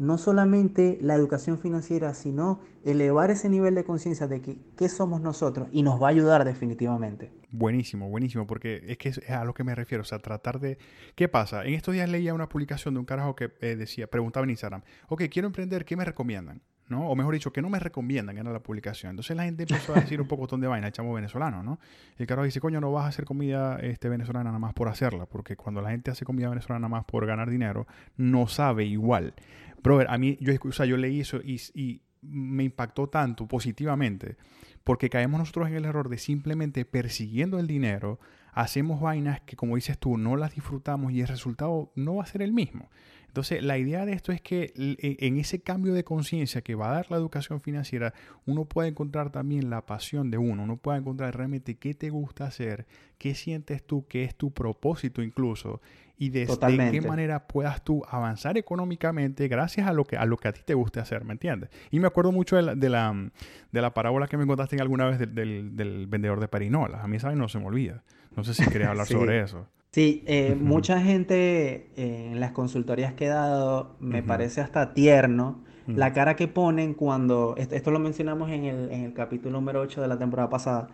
no 0.00 0.16
solamente 0.16 0.98
la 1.02 1.14
educación 1.14 1.58
financiera, 1.58 2.14
sino 2.14 2.60
elevar 2.86 3.30
ese 3.30 3.50
nivel 3.50 3.74
de 3.74 3.84
conciencia 3.84 4.26
de 4.26 4.40
que 4.40 4.56
qué 4.74 4.88
somos 4.88 5.20
nosotros 5.20 5.68
y 5.72 5.82
nos 5.82 6.02
va 6.02 6.06
a 6.06 6.10
ayudar 6.10 6.46
definitivamente. 6.46 7.30
Buenísimo, 7.50 8.08
buenísimo, 8.08 8.46
porque 8.46 8.82
es 8.86 8.96
que 8.96 9.10
es 9.10 9.28
a 9.28 9.44
lo 9.44 9.52
que 9.52 9.62
me 9.62 9.74
refiero, 9.74 10.00
o 10.00 10.04
sea, 10.06 10.18
tratar 10.18 10.58
de... 10.58 10.78
¿Qué 11.14 11.28
pasa? 11.28 11.66
En 11.66 11.74
estos 11.74 11.92
días 11.92 12.08
leía 12.08 12.32
una 12.32 12.48
publicación 12.48 12.94
de 12.94 13.00
un 13.00 13.04
carajo 13.04 13.36
que 13.36 13.52
eh, 13.60 13.76
decía, 13.76 14.06
preguntaba 14.06 14.44
en 14.44 14.50
Instagram, 14.50 14.82
ok, 15.08 15.24
quiero 15.30 15.46
emprender, 15.46 15.84
¿qué 15.84 15.96
me 15.96 16.06
recomiendan? 16.06 16.62
¿No? 16.90 17.08
O 17.08 17.14
mejor 17.14 17.34
dicho, 17.34 17.52
que 17.52 17.62
no 17.62 17.70
me 17.70 17.78
recomiendan, 17.78 18.36
era 18.36 18.52
la 18.52 18.62
publicación. 18.62 19.10
Entonces 19.10 19.36
la 19.36 19.44
gente 19.44 19.62
empezó 19.62 19.94
a 19.94 20.00
decir 20.00 20.20
un 20.20 20.26
poco 20.26 20.46
de 20.56 20.66
vaina, 20.66 20.88
el 20.88 20.92
chamo 20.92 21.14
venezolano, 21.14 21.62
¿no? 21.62 21.78
Y 22.18 22.22
el 22.22 22.26
carajo 22.26 22.44
dice, 22.44 22.60
coño, 22.60 22.80
no 22.80 22.92
vas 22.92 23.04
a 23.04 23.08
hacer 23.08 23.24
comida 23.24 23.78
este, 23.78 24.08
venezolana 24.08 24.44
nada 24.50 24.58
más 24.58 24.74
por 24.74 24.88
hacerla, 24.88 25.26
porque 25.26 25.56
cuando 25.56 25.80
la 25.80 25.90
gente 25.90 26.10
hace 26.10 26.24
comida 26.24 26.48
venezolana 26.48 26.80
nada 26.80 26.88
más 26.88 27.04
por 27.04 27.24
ganar 27.26 27.48
dinero, 27.48 27.86
no 28.16 28.48
sabe 28.48 28.84
igual. 28.84 29.34
Brother, 29.82 30.08
a 30.10 30.18
mí, 30.18 30.36
yo, 30.40 30.52
o 30.62 30.72
sea, 30.72 30.86
yo 30.86 30.96
leí 30.96 31.20
eso 31.20 31.40
y, 31.42 32.02
me 32.22 32.64
impactó 32.64 33.08
tanto 33.08 33.48
positivamente 33.48 34.36
porque 34.84 35.08
caemos 35.08 35.38
nosotros 35.38 35.68
en 35.68 35.76
el 35.76 35.86
error 35.86 36.10
de 36.10 36.18
simplemente 36.18 36.84
persiguiendo 36.84 37.58
el 37.58 37.66
dinero, 37.66 38.20
hacemos 38.52 39.00
vainas 39.00 39.40
que 39.40 39.56
como 39.56 39.76
dices 39.76 39.98
tú 39.98 40.18
no 40.18 40.36
las 40.36 40.54
disfrutamos 40.54 41.12
y 41.12 41.22
el 41.22 41.28
resultado 41.28 41.92
no 41.94 42.16
va 42.16 42.24
a 42.24 42.26
ser 42.26 42.42
el 42.42 42.52
mismo. 42.52 42.90
Entonces, 43.30 43.62
la 43.62 43.78
idea 43.78 44.04
de 44.06 44.12
esto 44.12 44.32
es 44.32 44.40
que 44.40 44.72
e, 44.76 45.16
en 45.24 45.38
ese 45.38 45.60
cambio 45.60 45.94
de 45.94 46.02
conciencia 46.02 46.62
que 46.62 46.74
va 46.74 46.90
a 46.90 46.94
dar 46.94 47.10
la 47.12 47.16
educación 47.16 47.60
financiera, 47.60 48.12
uno 48.44 48.64
puede 48.64 48.88
encontrar 48.88 49.30
también 49.30 49.70
la 49.70 49.86
pasión 49.86 50.32
de 50.32 50.38
uno, 50.38 50.64
uno 50.64 50.78
puede 50.78 50.98
encontrar 50.98 51.36
realmente 51.36 51.76
qué 51.76 51.94
te 51.94 52.10
gusta 52.10 52.46
hacer, 52.46 52.86
qué 53.18 53.36
sientes 53.36 53.86
tú, 53.86 54.04
qué 54.08 54.24
es 54.24 54.34
tu 54.34 54.50
propósito 54.50 55.22
incluso, 55.22 55.80
y 56.18 56.30
de, 56.30 56.48
qué 56.90 57.00
manera 57.02 57.46
puedas 57.46 57.84
tú 57.84 58.02
avanzar 58.08 58.58
económicamente 58.58 59.46
gracias 59.46 59.86
a 59.86 59.92
lo 59.92 60.04
que 60.04 60.16
a 60.16 60.26
lo 60.26 60.36
que 60.36 60.48
a 60.48 60.52
ti 60.52 60.62
te 60.64 60.74
guste 60.74 60.98
hacer, 60.98 61.24
¿me 61.24 61.32
entiendes? 61.32 61.70
Y 61.92 62.00
me 62.00 62.08
acuerdo 62.08 62.32
mucho 62.32 62.56
de 62.56 62.62
la, 62.62 62.74
de 62.74 62.88
la, 62.88 63.30
de 63.70 63.80
la 63.80 63.94
parábola 63.94 64.26
que 64.26 64.36
me 64.36 64.44
contaste 64.44 64.76
alguna 64.80 65.06
vez 65.06 65.20
del, 65.20 65.76
del, 65.76 66.06
vendedor 66.08 66.40
de 66.40 66.48
perinolas. 66.48 67.04
A 67.04 67.06
mí, 67.06 67.20
¿sabes? 67.20 67.38
No 67.38 67.48
se 67.48 67.60
me 67.60 67.66
olvida. 67.66 68.02
No 68.36 68.42
sé 68.42 68.54
si 68.54 68.68
querías 68.68 68.90
hablar 68.90 69.06
sobre 69.06 69.40
eso. 69.40 69.68
Sí, 69.92 70.22
eh, 70.26 70.56
mucha 70.60 71.00
gente 71.00 71.90
eh, 71.96 72.30
en 72.32 72.40
las 72.40 72.52
consultorías 72.52 73.14
que 73.14 73.26
he 73.26 73.28
dado 73.28 73.96
me 73.98 74.22
parece 74.22 74.60
hasta 74.60 74.94
tierno 74.94 75.64
la 75.96 76.12
cara 76.12 76.36
que 76.36 76.48
ponen 76.48 76.94
cuando, 76.94 77.54
esto, 77.56 77.90
lo 77.90 77.98
mencionamos 77.98 78.50
en 78.50 78.64
el, 78.64 78.90
en 78.90 79.04
el, 79.04 79.12
capítulo 79.12 79.58
número 79.58 79.80
8 79.80 80.00
de 80.00 80.08
la 80.08 80.18
temporada 80.18 80.48
pasada, 80.48 80.88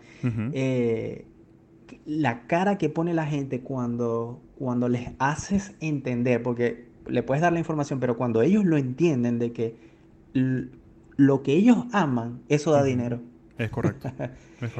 eh, 0.53 1.27
la 2.05 2.47
cara 2.47 2.79
que 2.79 2.89
pone 2.89 3.15
la 3.15 3.27
gente 3.27 3.61
cuando, 3.61 4.41
cuando 4.59 4.89
les 4.89 5.11
haces 5.19 5.75
entender, 5.81 6.43
porque 6.43 6.89
le 7.07 7.23
puedes 7.23 7.43
dar 7.43 7.53
la 7.53 7.59
información, 7.59 8.01
pero 8.01 8.17
cuando 8.17 8.43
ellos 8.43 8.65
lo 8.65 8.77
entienden 8.77 9.39
de 9.39 9.53
que 9.53 9.77
lo 10.33 11.43
que 11.43 11.53
ellos 11.53 11.85
aman, 11.93 12.41
eso 12.49 12.73
da 12.73 12.83
dinero. 12.83 13.21
Es 13.59 13.71
correcto. 13.71 14.11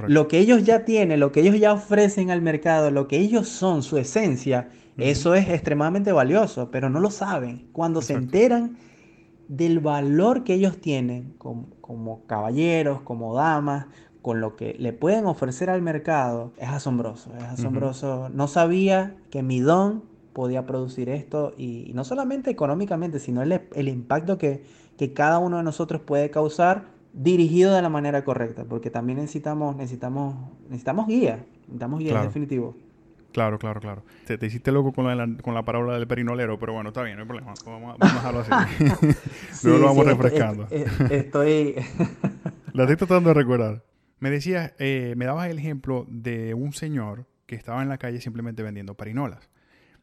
lo 0.07 0.29
que 0.29 0.39
ellos 0.39 0.65
ya 0.65 0.85
tienen, 0.85 1.21
lo 1.21 1.33
que 1.33 1.41
ellos 1.41 1.59
ya 1.59 1.73
ofrecen 1.73 2.31
al 2.31 2.43
mercado, 2.43 2.91
lo 2.91 3.09
que 3.09 3.19
ellos 3.19 3.49
son, 3.49 3.83
su 3.83 3.99
esencia, 3.99 4.69
eso 4.97 5.35
es 5.35 5.49
extremadamente 5.49 6.13
valioso, 6.13 6.71
pero 6.71 6.89
no 6.89 7.01
lo 7.01 7.11
saben. 7.11 7.69
Cuando 7.73 8.01
se 8.01 8.15
enteran 8.15 8.79
del 9.49 9.81
valor 9.81 10.45
que 10.45 10.55
ellos 10.55 10.79
tienen 10.79 11.35
como, 11.39 12.23
caballeros, 12.27 13.03
como 13.03 13.35
damas, 13.35 13.87
con 14.23 14.41
lo 14.41 14.57
que 14.57 14.75
le 14.79 14.93
pueden 14.93 15.27
ofrecer 15.27 15.71
al 15.71 15.83
mercado, 15.83 16.53
es 16.57 16.69
asombroso, 16.69 17.31
es 17.37 17.45
asombroso. 17.45 18.29
No 18.31 18.49
sabía 18.49 19.17
que 19.31 19.43
mi 19.43 19.61
don 19.61 20.03
podía 20.33 20.67
producir 20.67 21.09
esto 21.11 21.55
y, 21.57 21.93
no 21.95 22.05
solamente 22.05 22.51
económicamente, 22.51 23.21
sino 23.21 23.43
el, 23.43 23.61
el 23.75 23.89
impacto 23.89 24.39
que, 24.39 24.65
que 24.97 25.13
cada 25.13 25.39
uno 25.39 25.59
de 25.59 25.63
nosotros 25.63 26.01
puede 26.01 26.31
causar 26.31 26.96
dirigido 27.17 27.75
de 27.75 27.83
la 27.83 27.89
manera 27.89 28.23
correcta, 28.25 28.65
porque 28.65 28.91
también 28.91 29.19
necesitamos, 29.19 29.75
necesitamos, 29.77 30.37
necesitamos 30.65 31.09
guía, 31.09 31.45
necesitamos 31.63 32.01
guía 32.01 32.17
en 32.17 32.23
definitivo. 32.23 32.77
Claro, 33.33 33.59
claro, 33.59 33.81
claro. 33.81 34.03
Te, 34.27 34.47
hiciste 34.47 34.73
loco 34.73 34.93
con 34.93 35.05
la, 35.05 35.43
con 35.43 35.55
la 35.55 35.63
parábola 35.63 35.95
del 35.95 36.07
perinolero, 36.07 36.59
pero 36.59 36.73
bueno, 36.73 36.91
está 36.91 37.03
bien, 37.03 37.17
no 37.17 37.23
hay 37.23 37.29
problema. 37.29 37.55
Vamos, 37.65 37.97
a 38.01 38.07
dejarlo 38.07 38.41
así. 38.41 38.85
Luego 39.65 39.79
lo 39.79 39.87
vamos 39.87 40.07
refrescando. 40.07 40.69
estoy... 41.11 41.75
la 42.73 42.83
estoy 42.85 42.97
tratando 42.97 43.31
de 43.31 43.35
recordar. 43.35 43.85
Me 44.21 44.31
decías, 44.31 44.73
eh, 44.79 45.15
me 45.17 45.27
dabas 45.27 45.51
el 45.51 45.59
ejemplo 45.59 46.07
de 46.09 46.55
un 46.55 46.73
señor 46.73 47.27
que 47.47 47.57
estaba 47.57 47.83
en 47.83 47.89
la 47.89 47.99
calle 47.99 48.21
simplemente 48.21 48.63
vendiendo 48.63 48.95
perinolas 48.95 49.51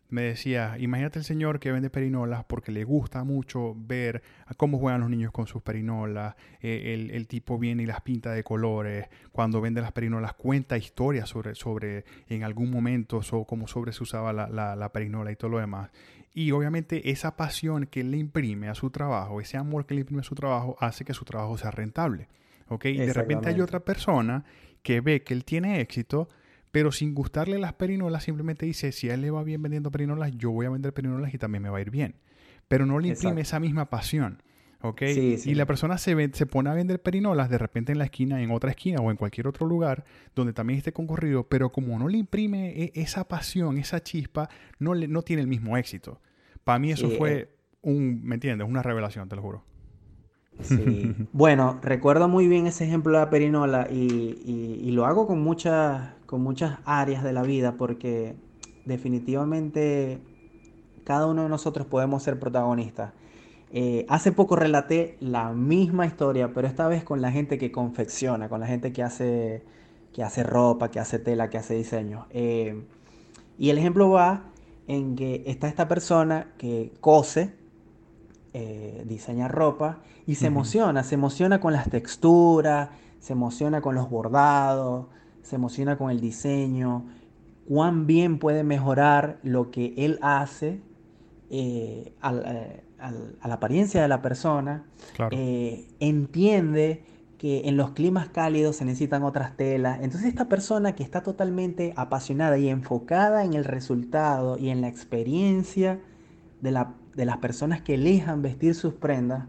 me 0.09 0.21
decía, 0.21 0.75
imagínate 0.77 1.19
el 1.19 1.25
señor 1.25 1.59
que 1.59 1.71
vende 1.71 1.89
perinolas 1.89 2.43
porque 2.45 2.71
le 2.71 2.83
gusta 2.83 3.23
mucho 3.23 3.73
ver 3.75 4.21
cómo 4.57 4.77
juegan 4.77 5.01
los 5.01 5.09
niños 5.09 5.31
con 5.31 5.47
sus 5.47 5.63
perinolas, 5.63 6.35
eh, 6.61 7.09
el, 7.11 7.27
tipo 7.27 7.57
viene 7.57 7.83
y 7.83 7.85
las 7.85 8.01
pinta 8.01 8.31
de 8.31 8.43
colores, 8.43 9.07
cuando 9.31 9.59
vende 9.59 9.81
las 9.81 9.91
perinolas 9.91 10.33
cuenta 10.33 10.77
historias 10.77 11.29
sobre, 11.29 11.55
sobre 11.55 12.05
en 12.29 12.43
algún 12.43 12.69
momento 12.69 13.23
so, 13.23 13.45
cómo 13.45 13.67
sobre 13.67 13.91
se 13.91 14.03
usaba 14.03 14.33
la, 14.33 14.75
la, 14.75 14.91
perinola 14.91 15.31
y 15.31 15.35
todo 15.35 15.51
lo 15.51 15.59
demás. 15.59 15.89
Y 16.33 16.51
obviamente 16.51 17.09
esa 17.09 17.35
pasión 17.35 17.87
que 17.87 18.01
él 18.01 18.11
le 18.11 18.17
imprime 18.17 18.69
a 18.69 18.75
su 18.75 18.91
trabajo, 18.91 19.41
ese 19.41 19.57
amor 19.57 19.85
que 19.85 19.95
le 19.95 20.01
imprime 20.01 20.21
a 20.21 20.25
su 20.25 20.35
trabajo, 20.35 20.77
hace 20.79 21.05
que 21.05 21.13
su 21.13 21.25
trabajo 21.25 21.57
sea 21.57 21.71
rentable. 21.71 22.27
¿ok? 22.69 22.85
Y 22.85 22.97
de 22.97 23.13
repente 23.13 23.49
hay 23.49 23.61
otra 23.61 23.79
persona 23.79 24.45
que 24.81 25.01
ve 25.01 25.23
que 25.23 25.33
él 25.33 25.45
tiene 25.45 25.79
éxito, 25.79 26.29
pero 26.73 26.91
sin 26.91 27.13
gustarle 27.13 27.59
las 27.59 27.73
perinolas, 27.73 28.23
simplemente 28.23 28.65
dice, 28.65 28.91
si 28.91 29.07
a 29.07 29.13
él 29.13 29.21
le 29.21 29.29
va 29.29 29.43
bien 29.43 29.61
vendiendo 29.61 29.91
perinolas, 29.91 30.31
yo 30.35 30.49
voy 30.49 30.65
a 30.65 30.71
vender 30.71 30.91
perinolas 30.91 31.31
y 31.31 31.37
también 31.37 31.61
me 31.61 31.69
va 31.69 31.77
a 31.77 31.81
ir 31.81 31.91
bien. 31.91 32.15
Pero 32.67 32.87
no 32.87 32.97
le 32.97 33.09
imprime 33.09 33.41
esa 33.41 33.59
misma 33.59 33.91
pasión. 33.91 34.41
¿ok? 34.81 35.03
Y 35.03 35.53
la 35.53 35.67
persona 35.67 35.99
se, 35.99 36.31
se 36.33 36.45
pone 36.47 36.71
a 36.71 36.73
vender 36.73 36.99
perinolas 36.99 37.51
de 37.51 37.59
repente 37.59 37.91
en 37.91 37.99
la 37.99 38.05
esquina, 38.05 38.41
en 38.41 38.49
otra 38.49 38.71
esquina 38.71 39.01
o 39.01 39.11
en 39.11 39.17
cualquier 39.17 39.47
otro 39.47 39.67
lugar 39.67 40.03
donde 40.33 40.51
también 40.51 40.79
esté 40.79 40.93
concurrido, 40.93 41.47
pero 41.47 41.71
como 41.71 41.99
no 41.99 42.07
le 42.07 42.17
imprime 42.17 42.69
e, 42.69 42.91
esa 42.95 43.27
pasión, 43.27 43.77
esa 43.77 44.01
chispa, 44.01 44.49
no, 44.79 44.95
le, 44.95 45.07
no 45.07 45.21
tiene 45.21 45.43
el 45.43 45.47
mismo 45.47 45.77
éxito. 45.77 46.21
Para 46.63 46.79
mí 46.79 46.91
eso 46.91 47.07
fue 47.11 47.33
eh. 47.33 47.49
un, 47.83 48.23
¿me 48.23 48.33
entiendes? 48.33 48.67
Una 48.67 48.81
revelación, 48.81 49.29
te 49.29 49.35
lo 49.35 49.43
juro. 49.43 49.63
Sí. 50.61 51.15
bueno, 51.33 51.79
recuerdo 51.81 52.27
muy 52.27 52.47
bien 52.47 52.67
ese 52.67 52.85
ejemplo 52.85 53.13
de 53.13 53.19
la 53.19 53.29
perinola 53.29 53.87
y, 53.89 54.91
lo 54.91 55.05
hago 55.05 55.25
con 55.25 55.41
muchas, 55.41 56.11
con 56.27 56.41
muchas 56.41 56.77
áreas 56.85 57.23
de 57.23 57.33
la 57.33 57.41
vida 57.41 57.77
porque 57.77 58.35
definitivamente 58.85 60.19
cada 61.03 61.25
uno 61.25 61.43
de 61.43 61.49
nosotros 61.49 61.87
podemos 61.87 62.23
ser 62.23 62.39
protagonistas. 62.39 63.13
Eh, 63.71 64.05
hace 64.07 64.31
poco 64.31 64.55
relaté 64.55 65.17
la 65.19 65.51
misma 65.51 66.05
historia, 66.05 66.53
pero 66.53 66.67
esta 66.67 66.87
vez 66.87 67.03
con 67.03 67.21
la 67.21 67.31
gente 67.31 67.57
que 67.57 67.71
confecciona, 67.71 68.47
con 68.47 68.59
la 68.59 68.67
gente 68.67 68.93
que 68.93 69.01
hace, 69.01 69.63
que 70.13 70.21
hace 70.21 70.43
ropa, 70.43 70.91
que 70.91 70.99
hace 70.99 71.17
tela, 71.17 71.49
que 71.49 71.57
hace 71.57 71.73
diseño. 71.73 72.27
Eh, 72.29 72.83
y 73.57 73.71
el 73.71 73.79
ejemplo 73.79 74.11
va 74.11 74.43
en 74.87 75.15
que 75.15 75.43
está 75.47 75.67
esta 75.67 75.87
persona 75.87 76.53
que 76.59 76.91
cose, 77.01 77.55
eh, 78.55 79.03
diseña 79.07 79.47
ropa 79.47 80.03
y 80.27 80.35
se 80.35 80.45
emociona, 80.45 81.03
se 81.03 81.15
emociona 81.15 81.59
con 81.59 81.73
las 81.73 81.89
texturas, 81.89 82.89
se 83.19 83.33
emociona 83.33 83.81
con 83.81 83.95
los 83.95 84.11
bordados, 84.11 85.07
se 85.41 85.55
emociona 85.55 85.97
con 85.97 86.11
el 86.11 86.21
diseño, 86.21 87.03
cuán 87.67 88.05
bien 88.05 88.37
puede 88.37 88.63
mejorar 88.63 89.39
lo 89.41 89.71
que 89.71 89.95
él 89.97 90.19
hace 90.21 90.81
eh, 91.49 92.13
eh, 92.23 92.83
a 93.01 93.47
la 93.47 93.53
apariencia 93.55 94.03
de 94.03 94.07
la 94.07 94.21
persona, 94.21 94.85
entiende 95.99 97.03
que 97.39 97.67
en 97.67 97.75
los 97.75 97.93
climas 97.93 98.29
cálidos 98.29 98.75
se 98.75 98.85
necesitan 98.85 99.23
otras 99.23 99.57
telas. 99.57 99.99
Entonces 100.03 100.29
esta 100.29 100.47
persona 100.47 100.93
que 100.93 101.01
está 101.01 101.23
totalmente 101.23 101.91
apasionada 101.95 102.59
y 102.59 102.69
enfocada 102.69 103.43
en 103.43 103.55
el 103.55 103.65
resultado 103.65 104.59
y 104.59 104.69
en 104.69 104.81
la 104.81 104.89
experiencia 104.89 105.99
de 106.61 106.71
la 106.71 106.93
de 107.15 107.25
las 107.25 107.37
personas 107.37 107.81
que 107.81 107.95
elijan 107.95 108.41
vestir 108.41 108.75
sus 108.75 108.93
prendas, 108.93 109.45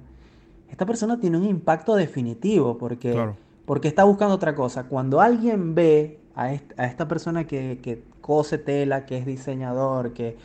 esta 0.70 0.86
persona 0.86 1.20
tiene 1.20 1.38
un 1.38 1.44
impacto 1.44 1.94
definitivo 1.94 2.78
porque, 2.78 3.16
porque 3.64 3.88
está 3.88 4.04
buscando 4.04 4.34
otra 4.34 4.54
cosa. 4.54 4.84
Cuando 4.84 5.20
alguien 5.20 5.74
ve 5.74 6.18
a, 6.34 6.52
esta 6.52 7.08
persona 7.08 7.46
que, 7.46 7.78
que, 7.82 8.02
cose 8.20 8.58
tela, 8.58 9.06
que 9.06 9.18
es 9.18 9.26
diseñador, 9.26 10.14
que 10.14 10.36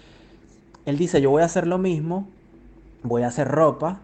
él 0.85 0.97
dice, 0.97 1.21
yo 1.21 1.31
voy 1.31 1.41
a 1.41 1.45
hacer 1.45 1.65
lo 1.65 1.77
mismo, 1.77 2.27
voy 3.03 3.23
a 3.23 3.27
hacer 3.27 3.47
ropa, 3.47 4.01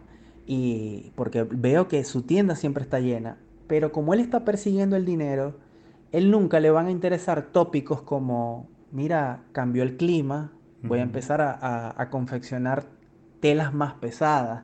y 0.47 1.12
porque 1.15 1.43
veo 1.43 1.88
que 1.88 2.04
su 2.06 2.21
tienda 2.21 2.56
siempre 2.56 2.84
está 2.84 2.99
llena, 2.99 3.38
pero 3.67 3.91
como 3.91 4.13
él 4.13 4.19
está 4.19 4.45
persiguiendo 4.45 4.95
el 4.95 5.06
dinero, 5.06 5.56
él 6.12 6.32
nunca 6.32 6.60
le 6.60 6.69
van 6.69 6.88
a 6.88 6.91
interesar 6.91 7.47
tópicos 7.51 8.01
como, 8.01 8.67
mira, 8.91 9.41
cambió 9.51 9.84
el 9.84 9.97
clima, 9.97 10.51
voy 10.84 10.99
a 10.99 11.04
empezar 11.04 11.41
a 11.41 12.08
confeccionar 12.12 12.94
telas 13.45 13.75
más 13.75 13.93
pesadas. 13.93 14.63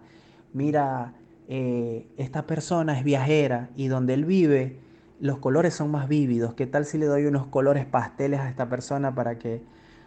Mira, 0.54 1.13
eh, 1.48 2.08
esta 2.17 2.48
persona 2.48 2.98
es 2.98 3.04
viajera 3.04 3.70
y 3.76 3.89
donde 3.89 4.15
él 4.15 4.26
vive 4.26 4.80
los 5.20 5.38
colores 5.38 5.76
son 5.76 5.91
más 5.91 6.08
vívidos. 6.08 6.56
¿Qué 6.56 6.65
tal 6.65 6.86
si 6.86 6.98
le 6.98 7.06
doy 7.06 7.28
unos 7.28 7.46
colores 7.46 7.86
pasteles 7.86 8.39
a 8.39 8.50
esta 8.50 8.70
persona 8.70 9.13
para 9.13 9.38
que... 9.38 9.62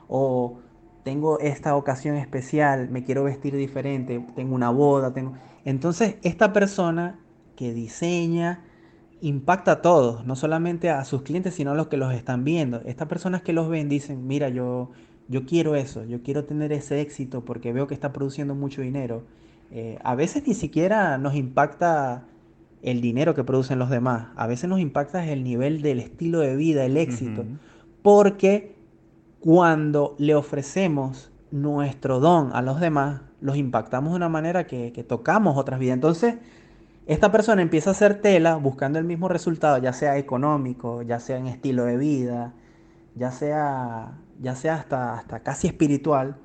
O 0.09 0.59
tengo 1.05 1.39
esta 1.39 1.77
ocasión 1.77 2.17
especial, 2.17 2.89
me 2.91 3.05
quiero 3.05 3.23
vestir 3.23 3.55
diferente, 3.55 4.27
tengo 4.35 4.57
una 4.57 4.71
boda, 4.71 5.15
tengo... 5.15 5.35
Entonces, 5.65 6.17
esta 6.23 6.53
persona 6.53 7.21
que 7.55 7.73
diseña 7.73 8.65
impacta 9.21 9.71
a 9.71 9.83
todos, 9.83 10.27
no 10.27 10.35
solamente 10.35 10.91
a 10.91 11.05
sus 11.05 11.23
clientes, 11.23 11.55
sino 11.55 11.71
a 11.71 11.75
los 11.77 11.87
que 11.87 11.97
los 11.97 12.13
están 12.13 12.43
viendo. 12.43 12.81
Estas 12.87 13.07
personas 13.07 13.43
que 13.43 13.53
los 13.53 13.69
ven 13.69 13.89
dicen, 13.89 14.27
mira, 14.27 14.49
yo 14.49 14.91
yo 15.29 15.47
quiero 15.47 15.75
eso, 15.75 16.05
yo 16.05 16.23
quiero 16.23 16.45
tener 16.45 16.73
ese 16.73 17.01
éxito 17.01 17.45
porque 17.45 17.73
veo 17.73 17.87
que 17.87 17.95
está 17.95 18.13
produciendo 18.13 18.55
mucho 18.55 18.83
dinero. 18.83 19.23
Eh, 19.71 19.99
a 20.05 20.15
veces 20.15 20.47
ni 20.47 20.55
siquiera 20.55 21.19
nos 21.19 21.35
impacta 21.35 22.25
el 22.83 23.01
dinero 23.01 23.35
que 23.35 23.45
producen 23.45 23.79
los 23.79 23.89
demás, 23.89 24.29
a 24.37 24.47
veces 24.47 24.69
nos 24.69 24.79
impacta 24.79 25.27
el 25.27 25.43
nivel 25.43 25.81
del 25.81 26.01
estilo 26.01 26.41
de 26.41 26.55
vida, 26.55 26.85
el 26.85 26.99
éxito, 26.99 27.45
porque 28.03 28.75
cuando 29.41 30.15
le 30.19 30.35
ofrecemos 30.35 31.31
nuestro 31.51 32.21
don 32.21 32.51
a 32.55 32.61
los 32.61 32.81
demás, 32.81 33.23
los 33.41 33.57
impactamos 33.57 34.13
de 34.13 34.17
una 34.17 34.29
manera 34.29 34.67
que, 34.67 34.93
que 34.93 35.03
tocamos 35.03 35.57
otras 35.57 35.81
vidas. 35.81 35.95
Entonces, 35.95 36.35
esta 37.07 37.33
persona 37.33 37.63
empieza 37.63 37.91
a 37.91 37.93
hacer 37.93 38.21
tela 38.21 38.57
buscando 38.57 38.99
el 38.99 39.05
mismo 39.07 39.29
resultado, 39.29 39.79
ya 39.79 39.93
sea 39.93 40.19
económico, 40.19 41.03
ya 41.03 41.21
sea 41.21 41.39
en 41.39 41.47
estilo 41.47 41.85
de 41.85 41.97
vida, 41.97 42.53
ya 43.15 43.31
sea 43.31 44.19
ya 44.41 44.55
sea 44.55 44.75
hasta, 44.75 45.15
hasta 45.15 45.41
casi 45.41 45.67
espiritual, 45.67 46.37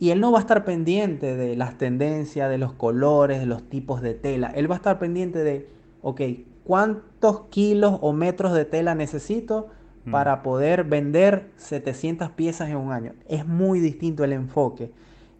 Y 0.00 0.10
él 0.10 0.20
no 0.20 0.32
va 0.32 0.38
a 0.38 0.40
estar 0.40 0.64
pendiente 0.64 1.36
de 1.36 1.54
las 1.54 1.78
tendencias, 1.78 2.50
de 2.50 2.58
los 2.58 2.72
colores, 2.72 3.38
de 3.38 3.46
los 3.46 3.62
tipos 3.68 4.00
de 4.00 4.14
tela. 4.14 4.48
Él 4.48 4.68
va 4.68 4.74
a 4.74 4.78
estar 4.78 4.98
pendiente 4.98 5.44
de, 5.44 5.68
ok, 6.02 6.20
¿cuántos 6.64 7.42
kilos 7.50 7.98
o 8.00 8.12
metros 8.12 8.52
de 8.52 8.64
tela 8.64 8.96
necesito 8.96 9.68
mm. 10.06 10.10
para 10.10 10.42
poder 10.42 10.82
vender 10.82 11.52
700 11.56 12.30
piezas 12.30 12.68
en 12.68 12.78
un 12.78 12.90
año? 12.90 13.12
Es 13.28 13.46
muy 13.46 13.78
distinto 13.78 14.24
el 14.24 14.32
enfoque. 14.32 14.90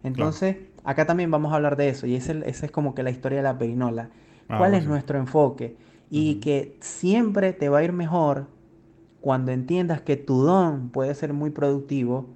Entonces, 0.01 0.57
acá 0.85 1.05
también 1.05 1.29
vamos 1.29 1.51
a 1.51 1.57
hablar 1.57 1.75
de 1.75 1.89
eso. 1.89 2.07
Y 2.07 2.15
esa 2.15 2.33
es 2.45 2.71
como 2.71 2.95
que 2.95 3.03
la 3.03 3.09
historia 3.09 3.39
de 3.39 3.43
la 3.43 3.57
perinola. 3.57 4.11
Ah, 4.47 4.59
¿Cuál 4.59 4.75
es 4.75 4.85
nuestro 4.87 5.17
enfoque? 5.17 5.75
Y 6.09 6.35
que 6.35 6.77
siempre 6.79 7.51
te 7.51 7.67
va 7.67 7.79
a 7.79 7.83
ir 7.83 7.91
mejor 7.91 8.47
cuando 9.25 9.51
entiendas 9.51 10.01
que 10.01 10.17
tu 10.17 10.43
don 10.43 10.89
puede 10.89 11.15
ser 11.15 11.33
muy 11.33 11.49
productivo 11.49 12.27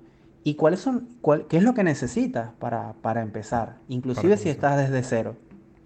y 0.44 0.56
cuáles 0.56 0.80
son, 0.80 1.08
qué 1.48 1.58
es 1.58 1.62
lo 1.62 1.76
que 1.76 1.84
necesitas 1.84 2.50
para, 2.58 2.94
para 3.04 3.22
empezar, 3.22 3.78
inclusive 3.90 4.38
si 4.38 4.50
estás 4.50 4.76
desde 4.76 5.04
cero. 5.04 5.36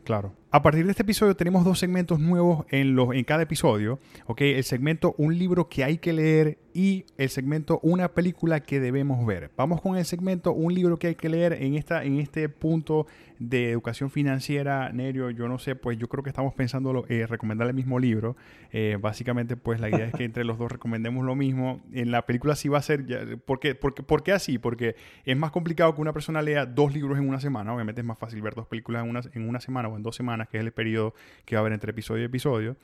Claro. 0.05 0.31
A 0.55 0.61
partir 0.61 0.85
de 0.85 0.91
este 0.91 1.01
episodio 1.01 1.35
tenemos 1.35 1.65
dos 1.65 1.79
segmentos 1.79 2.19
nuevos 2.19 2.67
en, 2.69 2.95
los, 2.95 3.15
en 3.15 3.23
cada 3.23 3.41
episodio. 3.41 3.97
¿okay? 4.27 4.53
El 4.53 4.63
segmento 4.63 5.15
Un 5.17 5.35
libro 5.35 5.67
que 5.67 5.83
hay 5.83 5.97
que 5.97 6.13
leer 6.13 6.59
y 6.75 7.05
el 7.17 7.29
segmento 7.29 7.79
Una 7.81 8.09
película 8.09 8.59
que 8.59 8.79
debemos 8.79 9.25
ver. 9.25 9.49
Vamos 9.57 9.81
con 9.81 9.97
el 9.97 10.05
segmento 10.05 10.53
Un 10.53 10.75
libro 10.75 10.99
que 10.99 11.07
hay 11.07 11.15
que 11.15 11.27
leer 11.27 11.53
en, 11.53 11.73
esta, 11.73 12.03
en 12.03 12.19
este 12.19 12.49
punto 12.49 13.07
de 13.39 13.71
educación 13.71 14.11
financiera. 14.11 14.91
Nerio, 14.93 15.31
yo 15.31 15.47
no 15.47 15.57
sé, 15.57 15.75
pues 15.75 15.97
yo 15.97 16.07
creo 16.07 16.23
que 16.23 16.29
estamos 16.29 16.53
pensando 16.53 17.03
eh, 17.09 17.25
recomendar 17.25 17.67
el 17.67 17.73
mismo 17.73 17.97
libro. 17.97 18.35
Eh, 18.71 18.99
básicamente, 19.01 19.57
pues 19.57 19.79
la 19.79 19.89
idea 19.89 20.05
es 20.05 20.13
que 20.13 20.23
entre 20.23 20.43
los 20.43 20.59
dos 20.59 20.71
recomendemos 20.71 21.25
lo 21.25 21.35
mismo. 21.35 21.81
En 21.91 22.11
la 22.11 22.27
película 22.27 22.55
sí 22.55 22.69
va 22.69 22.77
a 22.77 22.83
ser... 22.83 23.07
Ya, 23.07 23.21
¿por, 23.43 23.59
qué, 23.59 23.73
por, 23.73 24.23
qué, 24.23 24.31
así? 24.31 24.59
Porque 24.59 24.95
es 25.25 25.35
más 25.35 25.49
complicado 25.49 25.95
que 25.95 26.01
una 26.01 26.13
persona 26.13 26.43
lea 26.43 26.67
dos 26.67 26.93
libros 26.93 27.17
en 27.17 27.27
una 27.27 27.39
semana. 27.39 27.73
Obviamente 27.73 28.01
es 28.01 28.05
más 28.05 28.19
fácil 28.19 28.39
ver 28.43 28.53
dos 28.53 28.67
películas 28.67 29.03
en 29.03 29.09
una, 29.09 29.21
en 29.33 29.49
una 29.49 29.59
semana 29.59 29.87
o 29.89 29.97
en 29.97 30.03
dos 30.03 30.15
semanas 30.15 30.42
que 30.47 30.57
es 30.57 30.63
el 30.63 30.71
periodo 30.71 31.13
que 31.45 31.55
va 31.55 31.59
a 31.59 31.61
haber 31.61 31.73
entre 31.73 31.91
episodio 31.91 32.23
y 32.23 32.25
episodio. 32.25 32.77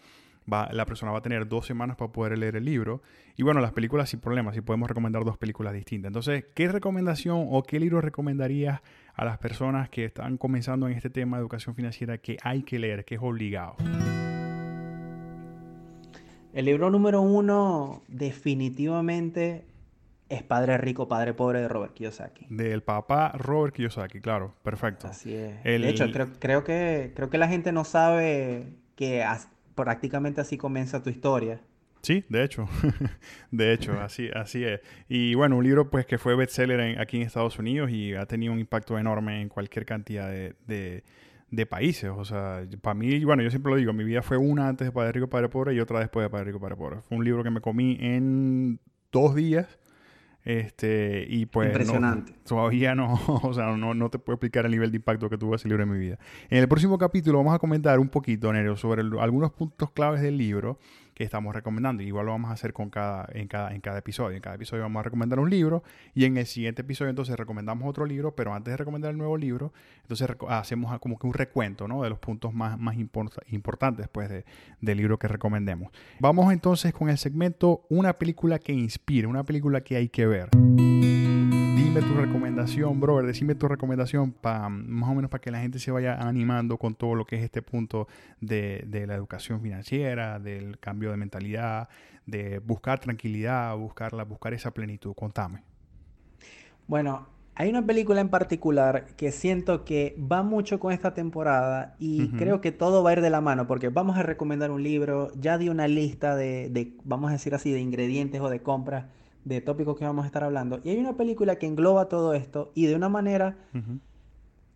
Va, 0.52 0.70
la 0.72 0.86
persona 0.86 1.12
va 1.12 1.20
a 1.20 1.22
tener 1.22 1.48
dos 1.48 1.66
semanas 1.68 1.96
para 1.96 2.12
poder 2.12 2.38
leer 2.38 2.56
el 2.56 2.66
libro. 2.66 3.02
Y 3.38 3.44
bueno, 3.44 3.62
las 3.62 3.72
películas 3.72 4.10
sin 4.10 4.20
problemas, 4.20 4.56
si 4.56 4.62
podemos 4.62 4.90
recomendar 4.90 5.24
dos 5.24 5.38
películas 5.38 5.74
distintas. 5.74 6.10
Entonces, 6.10 6.46
¿qué 6.56 6.68
recomendación 6.68 7.48
o 7.50 7.62
qué 7.64 7.80
libro 7.80 8.02
recomendarías 8.02 8.82
a 9.14 9.26
las 9.26 9.38
personas 9.38 9.90
que 9.90 10.06
están 10.06 10.38
comenzando 10.38 10.88
en 10.88 10.94
este 10.94 11.10
tema 11.10 11.38
de 11.38 11.42
educación 11.42 11.76
financiera 11.76 12.18
que 12.18 12.38
hay 12.42 12.64
que 12.64 12.80
leer, 12.80 13.06
que 13.06 13.16
es 13.16 13.22
obligado? 13.22 13.76
El 16.52 16.66
libro 16.66 16.90
número 16.90 17.22
uno 17.22 18.02
definitivamente 18.08 19.69
es 20.30 20.44
Padre 20.44 20.78
Rico, 20.78 21.08
Padre 21.08 21.34
Pobre 21.34 21.60
de 21.62 21.68
Robert 21.68 21.94
Kiyosaki. 21.94 22.46
Del 22.50 22.84
papá 22.84 23.34
Robert 23.36 23.74
Kiyosaki, 23.74 24.22
claro, 24.22 24.54
perfecto. 24.64 25.08
Así 25.08 25.34
es. 25.34 25.64
De 25.64 25.90
hecho, 25.90 26.06
creo, 26.40 26.64
que, 26.64 27.12
creo 27.16 27.30
que 27.30 27.38
la 27.38 27.48
gente 27.48 27.72
no 27.72 27.84
sabe 27.84 28.68
que 28.96 29.26
prácticamente 29.76 30.42
así 30.42 30.58
comienza 30.58 31.02
tu 31.02 31.10
historia. 31.10 31.60
Sí, 32.02 32.24
de 32.30 32.44
hecho, 32.44 32.70
de 33.52 33.74
hecho, 33.74 34.00
así, 34.00 34.30
así 34.34 34.64
es. 34.64 34.80
Y 35.10 35.34
bueno, 35.34 35.58
un 35.58 35.64
libro 35.64 35.90
pues 35.90 36.06
que 36.06 36.18
fue 36.18 36.36
bestseller 36.36 37.00
aquí 37.00 37.18
en 37.18 37.24
Estados 37.24 37.60
Unidos 37.60 37.90
y 37.92 38.14
ha 38.14 38.26
tenido 38.26 38.54
un 38.54 38.60
impacto 38.60 38.98
enorme 38.98 39.42
en 39.42 39.50
cualquier 39.50 39.86
cantidad 39.86 40.30
de, 40.30 41.04
de, 41.50 41.66
países. 41.66 42.12
O 42.16 42.24
sea, 42.24 42.66
para 42.82 42.94
mí, 42.94 43.24
bueno, 43.26 43.44
yo 43.44 43.50
siempre 43.50 43.72
lo 43.72 43.78
digo, 43.78 43.92
mi 43.92 44.06
vida 44.06 44.22
fue 44.22 44.38
una 44.38 44.70
antes 44.70 44.88
de 44.88 44.92
Padre 44.94 45.14
Rico, 45.14 45.28
Padre 45.28 45.50
Pobre 45.50 45.74
y 45.74 45.80
otra 45.82 46.00
después 46.00 46.24
de 46.24 46.30
Padre 46.30 46.46
Rico, 46.46 46.60
Padre 46.60 46.78
Pobre. 46.78 47.02
Fue 47.02 47.18
un 47.18 47.26
libro 47.26 47.44
que 47.44 47.50
me 47.50 47.60
comí 47.60 47.98
en 48.00 48.80
dos 49.12 49.36
días 49.36 49.80
este, 50.50 51.28
y 51.30 51.46
pues 51.46 51.68
Impresionante. 51.68 52.34
todavía 52.44 52.96
no, 52.96 53.14
o 53.44 53.54
sea, 53.54 53.68
no, 53.78 53.94
no, 53.94 54.10
te 54.10 54.18
puedo 54.18 54.34
explicar 54.34 54.66
el 54.66 54.72
nivel 54.72 54.90
de 54.90 54.98
impacto 54.98 55.30
que 55.30 55.38
tuvo 55.38 55.54
ese 55.54 55.68
libro 55.68 55.84
en 55.84 55.92
mi 55.92 56.00
vida. 56.00 56.18
En 56.50 56.58
el 56.58 56.68
próximo 56.68 56.98
capítulo 56.98 57.38
vamos 57.38 57.54
a 57.54 57.60
comentar 57.60 58.00
un 58.00 58.10
poquito, 58.10 58.52
Nerio, 58.52 58.76
sobre 58.76 59.04
algunos 59.20 59.52
puntos 59.52 59.92
claves 59.92 60.22
del 60.22 60.38
libro 60.38 60.80
que 61.20 61.26
estamos 61.26 61.54
recomendando. 61.54 62.02
Igual 62.02 62.28
lo 62.28 62.32
vamos 62.32 62.50
a 62.50 62.54
hacer 62.54 62.72
con 62.72 62.90
cada, 62.90 63.28
en, 63.34 63.50
cada, 63.50 63.76
en 63.76 63.82
cada 63.82 64.00
episodio. 64.00 64.38
En 64.38 64.42
cada 64.42 64.56
episodio 64.56 64.84
vamos 64.84 65.02
a 65.02 65.04
recomendar 65.04 65.38
un 65.38 65.50
libro 65.50 65.84
y 66.16 66.24
en 66.24 66.38
el 66.38 66.46
siguiente 66.46 66.82
episodio 66.82 67.10
entonces 67.10 67.36
recomendamos 67.36 67.90
otro 67.90 68.06
libro, 68.06 68.34
pero 68.36 68.54
antes 68.54 68.72
de 68.72 68.78
recomendar 68.78 69.12
el 69.12 69.18
nuevo 69.18 69.36
libro, 69.36 69.74
entonces 70.02 70.30
hacemos 70.48 70.98
como 71.00 71.20
que 71.20 71.28
un 71.28 71.34
recuento 71.34 71.90
¿no? 71.90 72.04
de 72.04 72.10
los 72.10 72.20
puntos 72.20 72.54
más, 72.54 72.80
más 72.80 72.96
importantes 72.96 74.08
pues, 74.08 74.30
de, 74.30 74.46
del 74.80 74.98
libro 74.98 75.20
que 75.20 75.28
recomendemos. 75.28 75.92
Vamos 76.22 76.54
entonces 76.54 76.94
con 76.94 77.10
el 77.10 77.18
segmento 77.18 77.82
Una 77.90 78.14
película 78.14 78.58
que 78.58 78.72
inspire, 78.72 79.28
una 79.28 79.44
película 79.44 79.82
que 79.82 79.98
hay 79.98 80.08
que 80.08 80.26
ver 80.26 80.50
dime 81.90 82.02
tu 82.04 82.14
recomendación, 82.14 83.00
brother, 83.00 83.26
decime 83.26 83.56
tu 83.56 83.68
recomendación 83.68 84.32
para 84.32 84.70
más 84.70 85.10
o 85.10 85.16
menos 85.16 85.32
para 85.32 85.42
que 85.42 85.50
la 85.50 85.60
gente 85.60 85.80
se 85.80 85.90
vaya 85.90 86.22
animando 86.22 86.78
con 86.78 86.94
todo 86.94 87.16
lo 87.16 87.26
que 87.26 87.38
es 87.38 87.44
este 87.44 87.64
punto 87.64 88.08
de, 88.42 88.86
la 89.08 89.16
educación 89.16 89.60
financiera, 89.60 90.38
del 90.38 90.78
cambio 90.78 91.10
de 91.10 91.18
mentalidad, 91.18 91.90
de 92.28 92.60
buscar 92.60 93.00
tranquilidad, 93.00 93.76
buscarla, 93.76 94.24
buscar 94.24 94.54
esa 94.54 94.70
plenitud. 94.70 95.16
Contame. 95.16 95.64
Bueno, 96.86 97.26
hay 97.56 97.72
una 97.72 97.84
película 97.84 98.22
en 98.22 98.30
particular 98.30 99.08
que 99.18 99.32
siento 99.32 99.84
que 99.84 100.16
va 100.32 100.44
mucho 100.44 100.80
con 100.80 100.94
esta 100.94 101.16
temporada 101.16 101.96
y 101.98 102.30
creo 102.34 102.62
que 102.62 102.72
todo 102.72 103.02
va 103.02 103.10
a 103.10 103.14
ir 103.14 103.22
de 103.22 103.32
la 103.32 103.42
mano 103.42 103.66
porque 103.66 103.90
vamos 103.90 104.16
a 104.16 104.22
recomendar 104.22 104.70
un 104.70 104.84
libro, 104.84 105.32
ya 105.40 105.58
di 105.58 105.70
una 105.70 105.88
lista 105.88 106.36
de, 106.36 106.70
de, 106.70 106.94
vamos 107.04 107.30
a 107.32 107.34
decir 107.34 107.56
así, 107.56 107.72
de 107.72 107.80
ingredientes 107.80 108.42
o 108.42 108.50
de 108.50 108.62
compras 108.62 109.06
de 109.46 109.62
tópicos 109.62 109.98
que 109.98 110.06
vamos 110.06 110.24
a 110.24 110.28
estar 110.28 110.44
hablando. 110.44 110.80
Y 110.84 110.90
hay 110.90 110.98
una 110.98 111.18
película 111.18 111.58
que 111.58 111.68
engloba 111.68 112.10
todo 112.10 112.34
esto 112.34 112.72
y 112.76 112.86
de 112.86 112.96
una 112.96 113.10
manera, 113.10 113.58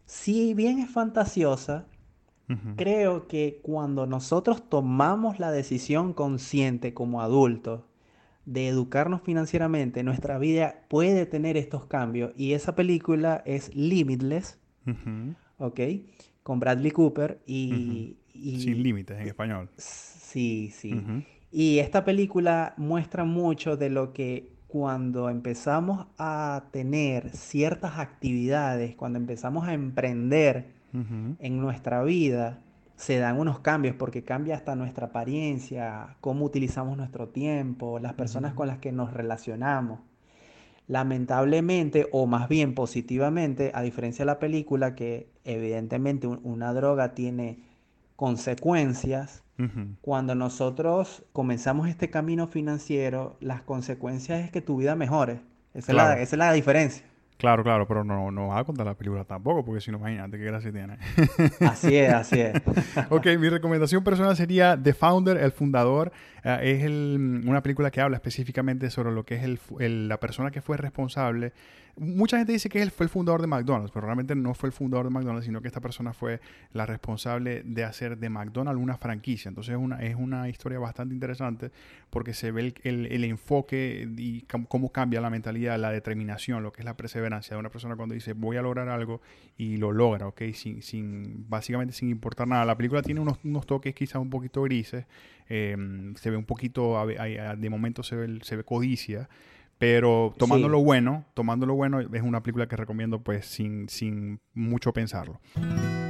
si 0.05 0.53
bien 0.53 0.79
es 0.79 0.89
fantasiosa, 0.89 1.85
creo 2.75 3.27
que 3.27 3.59
cuando 3.63 4.05
nosotros 4.05 4.69
tomamos 4.69 5.39
la 5.39 5.51
decisión 5.51 6.13
consciente 6.13 6.93
como 6.93 7.21
adultos 7.21 7.81
de 8.45 8.67
educarnos 8.67 9.21
financieramente, 9.21 10.03
nuestra 10.03 10.37
vida 10.37 10.85
puede 10.89 11.25
tener 11.25 11.55
estos 11.57 11.85
cambios. 11.85 12.33
Y 12.35 12.53
esa 12.53 12.75
película 12.75 13.41
es 13.45 13.73
Limitless, 13.75 14.59
¿ok? 15.57 15.79
Con 16.43 16.59
Bradley 16.59 16.91
Cooper 16.91 17.41
y... 17.45 18.17
Sin 18.33 18.81
límites 18.83 19.19
en 19.19 19.27
español. 19.27 19.69
Sí, 19.77 20.71
sí. 20.73 21.01
Y 21.55 21.77
esta 21.77 22.03
película 22.03 22.73
muestra 22.77 23.25
mucho 23.25 23.77
de 23.77 23.91
lo 23.91 24.11
que 24.11 24.51
cuando 24.67 25.29
empezamos 25.29 26.07
a 26.17 26.63
tener 26.71 27.29
ciertas 27.29 27.99
actividades, 27.99 28.95
cuando 28.95 29.19
empezamos 29.19 29.67
a 29.67 29.75
emprender 29.75 30.73
en 30.93 31.61
nuestra 31.61 32.01
vida, 32.01 32.59
se 32.95 33.19
dan 33.19 33.39
unos 33.39 33.59
cambios 33.59 33.95
porque 33.95 34.23
cambia 34.23 34.55
hasta 34.55 34.75
nuestra 34.75 35.07
apariencia, 35.07 36.17
cómo 36.21 36.43
utilizamos 36.43 36.97
nuestro 36.97 37.29
tiempo, 37.29 37.99
las 37.99 38.13
personas 38.13 38.55
con 38.55 38.65
las 38.67 38.79
que 38.79 38.91
nos 38.91 39.13
relacionamos. 39.13 39.99
Lamentablemente, 40.87 42.07
o 42.11 42.25
más 42.25 42.49
bien 42.49 42.73
positivamente, 42.73 43.69
a 43.75 43.83
diferencia 43.83 44.23
de 44.23 44.31
la 44.31 44.39
película, 44.39 44.95
que 44.95 45.29
evidentemente 45.43 46.25
una 46.25 46.73
droga 46.73 47.13
tiene 47.13 47.59
consecuencias, 48.15 49.42
cuando 50.01 50.35
nosotros 50.35 51.23
comenzamos 51.31 51.87
este 51.87 52.09
camino 52.09 52.47
financiero, 52.47 53.37
las 53.39 53.61
consecuencias 53.61 54.43
es 54.43 54.51
que 54.51 54.61
tu 54.61 54.77
vida 54.77 54.95
mejore. 54.95 55.41
Esa, 55.73 55.91
es, 55.91 55.95
la, 55.95 56.13
esa 56.19 56.35
es 56.35 56.39
la 56.39 56.53
diferencia. 56.53 57.05
Claro, 57.37 57.63
claro, 57.63 57.87
pero 57.87 58.03
no, 58.03 58.31
no 58.31 58.47
vas 58.47 58.61
a 58.61 58.63
contar 58.63 58.85
la 58.85 58.93
película 58.93 59.25
tampoco, 59.25 59.65
porque 59.65 59.81
si 59.81 59.91
no, 59.91 59.97
imagínate 59.97 60.37
qué 60.37 60.45
gracia 60.45 60.71
tiene. 60.71 60.97
así 61.67 61.95
es, 61.95 62.13
así 62.13 62.39
es. 62.39 62.53
ok, 63.09 63.25
mi 63.37 63.49
recomendación 63.49 64.03
personal 64.03 64.35
sería 64.37 64.79
The 64.81 64.93
Founder, 64.93 65.37
el 65.37 65.51
fundador. 65.51 66.11
Eh, 66.43 66.79
es 66.79 66.89
una 66.89 67.61
película 67.61 67.91
que 67.91 68.01
habla 68.01 68.15
específicamente 68.15 68.89
sobre 68.89 69.11
lo 69.11 69.25
que 69.25 69.35
es 69.35 69.43
el, 69.43 70.07
la 70.07 70.19
persona 70.19 70.51
que 70.51 70.61
fue 70.61 70.77
responsable 70.77 71.51
Mucha 71.95 72.37
gente 72.37 72.53
dice 72.53 72.69
que 72.69 72.81
él 72.81 72.89
fue 72.89 73.05
el 73.05 73.09
fundador 73.11 73.39
de 73.41 73.45
McDonald's, 73.45 73.91
pero 73.91 74.07
realmente 74.07 74.33
no 74.33 74.55
fue 74.55 74.67
el 74.67 74.73
fundador 74.73 75.05
de 75.05 75.11
McDonald's, 75.11 75.45
sino 75.45 75.61
que 75.61 75.67
esta 75.67 75.79
persona 75.79 76.11
fue 76.11 76.41
la 76.71 76.87
responsable 76.87 77.61
de 77.63 77.83
hacer 77.83 78.17
de 78.17 78.29
McDonald's 78.29 78.81
una 78.81 78.97
franquicia. 78.97 79.49
Entonces 79.49 79.75
es 79.75 79.79
una, 79.79 80.01
es 80.01 80.15
una 80.15 80.49
historia 80.49 80.79
bastante 80.79 81.13
interesante 81.13 81.71
porque 82.09 82.33
se 82.33 82.51
ve 82.51 82.73
el, 82.83 83.23
enfoque 83.23 84.09
y 84.17 84.41
cómo 84.67 84.91
cambia 84.91 85.21
la 85.21 85.29
mentalidad, 85.29 85.77
la 85.77 85.91
determinación, 85.91 86.63
lo 86.63 86.73
que 86.73 86.81
es 86.81 86.85
la 86.85 86.97
perseverancia 86.97 87.55
de 87.55 87.59
una 87.59 87.69
persona 87.69 87.95
cuando 87.95 88.15
dice 88.15 88.33
voy 88.33 88.57
a 88.57 88.63
lograr 88.63 88.89
algo 88.89 89.21
y 89.55 89.77
lo 89.77 89.91
logra, 89.91 90.27
¿ok? 90.27 90.41
Sin, 90.53 90.81
sin, 90.81 91.47
básicamente 91.47 91.93
sin 91.93 92.09
importar 92.09 92.47
nada. 92.47 92.65
La 92.65 92.75
película 92.75 93.03
tiene 93.03 93.19
unos, 93.19 93.37
unos 93.43 93.67
toques 93.67 93.93
quizás 93.93 94.15
un 94.15 94.31
poquito 94.31 94.63
grises, 94.63 95.05
eh, 95.47 95.77
se 96.15 96.31
ve 96.31 96.37
un 96.37 96.45
poquito, 96.45 97.05
de 97.05 97.69
momento 97.69 98.01
se 98.01 98.15
ve 98.15 98.63
codicia. 98.63 99.29
Pero 99.83 100.33
tomando 100.37 100.69
lo 100.69 100.81
bueno, 100.81 101.25
tomando 101.33 101.65
lo 101.65 101.75
bueno, 101.75 101.99
es 101.99 102.21
una 102.21 102.41
película 102.41 102.69
que 102.69 102.77
recomiendo 102.77 103.21
pues 103.21 103.45
sin, 103.45 103.89
sin 103.89 104.39
mucho 104.53 104.93
pensarlo. 104.93 105.41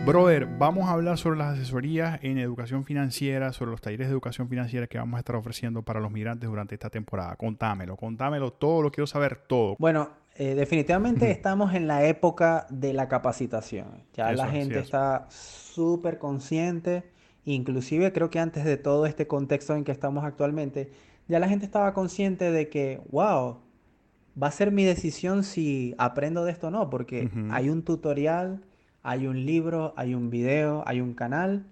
Brother, 0.05 0.45
vamos 0.45 0.87
a 0.89 0.91
hablar 0.91 1.17
sobre 1.17 1.39
las 1.39 1.55
asesorías 1.55 2.19
en 2.21 2.37
educación 2.37 2.85
financiera, 2.85 3.51
sobre 3.51 3.71
los 3.71 3.81
talleres 3.81 4.09
de 4.09 4.13
educación 4.13 4.47
financiera 4.47 4.85
que 4.85 4.99
vamos 4.99 5.17
a 5.17 5.21
estar 5.21 5.35
ofreciendo 5.35 5.81
para 5.81 5.99
los 5.99 6.11
migrantes 6.11 6.47
durante 6.47 6.75
esta 6.75 6.91
temporada. 6.91 7.35
Contámelo, 7.35 7.97
contámelo 7.97 8.53
todo, 8.53 8.83
lo 8.83 8.91
quiero 8.91 9.07
saber 9.07 9.37
todo. 9.47 9.75
Bueno, 9.79 10.09
eh, 10.35 10.53
definitivamente 10.53 11.31
estamos 11.31 11.73
en 11.73 11.87
la 11.87 12.05
época 12.05 12.67
de 12.69 12.93
la 12.93 13.07
capacitación. 13.07 14.03
Ya 14.13 14.33
la 14.33 14.49
gente 14.49 14.77
está 14.77 15.25
súper 15.31 16.19
consciente, 16.19 17.05
inclusive 17.43 18.13
creo 18.13 18.29
que 18.29 18.37
antes 18.37 18.65
de 18.65 18.77
todo 18.77 19.07
este 19.07 19.25
contexto 19.25 19.75
en 19.75 19.83
que 19.83 19.91
estamos 19.91 20.25
actualmente, 20.25 20.91
ya 21.27 21.39
la 21.39 21.47
gente 21.47 21.65
estaba 21.65 21.93
consciente 21.93 22.51
de 22.51 22.69
que, 22.69 23.01
wow, 23.11 23.57
va 24.41 24.47
a 24.47 24.51
ser 24.51 24.71
mi 24.71 24.83
decisión 24.83 25.43
si 25.43 25.95
aprendo 25.97 26.43
de 26.43 26.51
esto 26.51 26.67
o 26.67 26.71
no, 26.71 26.89
porque 26.89 27.29
hay 27.51 27.69
un 27.69 27.83
tutorial, 27.83 28.63
hay 29.01 29.27
un 29.27 29.45
libro, 29.45 29.93
hay 29.95 30.15
un 30.15 30.29
video, 30.29 30.83
hay 30.85 31.01
un 31.01 31.13
canal 31.13 31.65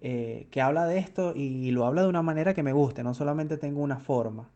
eh, 0.00 0.46
que 0.50 0.60
habla 0.60 0.86
de 0.86 0.98
esto 0.98 1.32
y 1.34 1.70
lo 1.72 1.86
habla 1.86 2.02
de 2.02 2.08
una 2.08 2.22
manera 2.22 2.54
que 2.54 2.62
me 2.62 2.72
guste, 2.72 3.02
no 3.02 3.14
solamente 3.14 3.56
tengo 3.56 3.82
una 3.82 3.98
forma. 3.98 4.48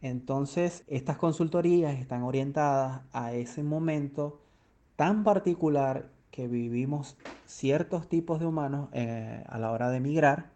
Entonces, 0.00 0.82
estas 0.88 1.16
consultorías 1.18 1.98
están 1.98 2.22
orientadas 2.24 3.02
a 3.12 3.32
ese 3.32 3.62
momento 3.62 4.40
tan 4.96 5.22
particular 5.22 6.10
que 6.30 6.48
vivimos 6.48 7.16
ciertos 7.46 8.08
tipos 8.08 8.40
de 8.40 8.46
humanos 8.46 8.88
eh, 8.92 9.44
a 9.46 9.58
la 9.58 9.70
hora 9.70 9.90
de 9.90 10.00
migrar 10.00 10.55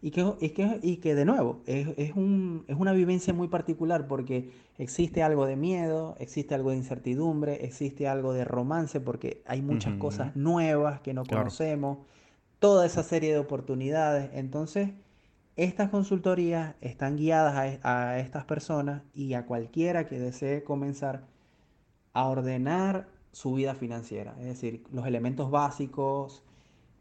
y, 0.00 0.10
que, 0.12 0.34
y, 0.40 0.50
que, 0.50 0.80
y 0.82 0.96
que 0.98 1.14
de 1.14 1.24
nuevo 1.24 1.62
es, 1.66 1.88
es, 1.96 2.14
un, 2.14 2.64
es, 2.68 2.76
una 2.76 2.92
vivencia 2.92 3.34
muy 3.34 3.48
particular 3.48 4.06
porque 4.06 4.52
existe 4.78 5.22
algo 5.22 5.46
de 5.46 5.56
miedo, 5.56 6.16
existe 6.20 6.54
algo 6.54 6.70
de 6.70 6.76
incertidumbre, 6.76 7.64
existe 7.64 8.06
algo 8.06 8.32
de 8.32 8.44
romance 8.44 9.00
porque 9.00 9.42
hay 9.46 9.62
muchas 9.62 9.94
cosas 9.98 10.36
nuevas 10.36 11.00
que 11.00 11.12
no 11.12 11.24
conocemos, 11.24 11.98
toda 12.60 12.86
esa 12.86 13.02
serie 13.02 13.32
de 13.32 13.38
oportunidades. 13.38 14.30
Entonces, 14.32 14.90
estas 15.56 15.90
consultorías 15.90 16.76
están 16.80 17.16
guiadas 17.16 17.80
a, 17.82 18.10
a 18.10 18.20
estas 18.20 18.44
personas 18.44 19.02
y 19.12 19.34
a 19.34 19.44
cualquiera 19.44 20.06
que 20.06 20.20
desee 20.20 20.62
comenzar 20.62 21.26
a 22.12 22.26
ordenar 22.28 23.08
su 23.32 23.54
vida 23.54 23.74
financiera, 23.74 24.34
es 24.40 24.46
decir, 24.46 24.84
los 24.90 25.06
elementos 25.06 25.50
básicos, 25.50 26.44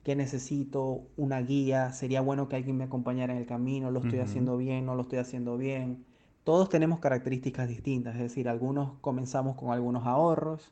que 0.08 0.16
necesito 0.16 1.02
una 1.18 1.42
guía, 1.42 1.92
sería 1.92 2.22
bueno 2.22 2.48
que 2.48 2.56
alguien 2.56 2.78
me 2.78 2.86
acompañara 2.86 3.34
en 3.34 3.40
el 3.40 3.46
camino, 3.46 3.92
lo 3.92 4.00
estoy 4.00 4.20
haciendo 4.20 4.56
bien, 4.56 4.86
no 4.86 4.96
lo 4.96 5.02
estoy 5.02 5.20
haciendo 5.20 5.58
bien. 5.58 6.06
Todos 6.46 6.70
tenemos 6.70 7.00
características 7.00 7.68
distintas, 7.68 8.16
es 8.16 8.22
decir, 8.22 8.48
algunos 8.48 8.94
comenzamos 9.02 9.58
con 9.58 9.72
algunos 9.72 10.08
ahorros, 10.08 10.72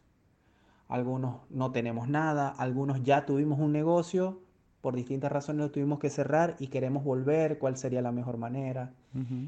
algunos 0.88 1.42
no 1.50 1.74
tenemos 1.74 2.08
nada, 2.08 2.48
algunos 2.48 3.04
ya 3.04 3.26
tuvimos 3.26 3.60
un 3.60 3.74
negocio, 3.74 4.40
por 4.80 4.96
distintas 4.96 5.34
razones 5.34 5.66
lo 5.66 5.72
tuvimos 5.72 6.00
que 6.00 6.10
cerrar 6.10 6.56
y 6.58 6.68
queremos 6.68 7.04
volver, 7.04 7.60
cuál 7.60 7.76
sería 7.76 8.02
la 8.02 8.14
mejor 8.14 8.38
manera. 8.38 8.94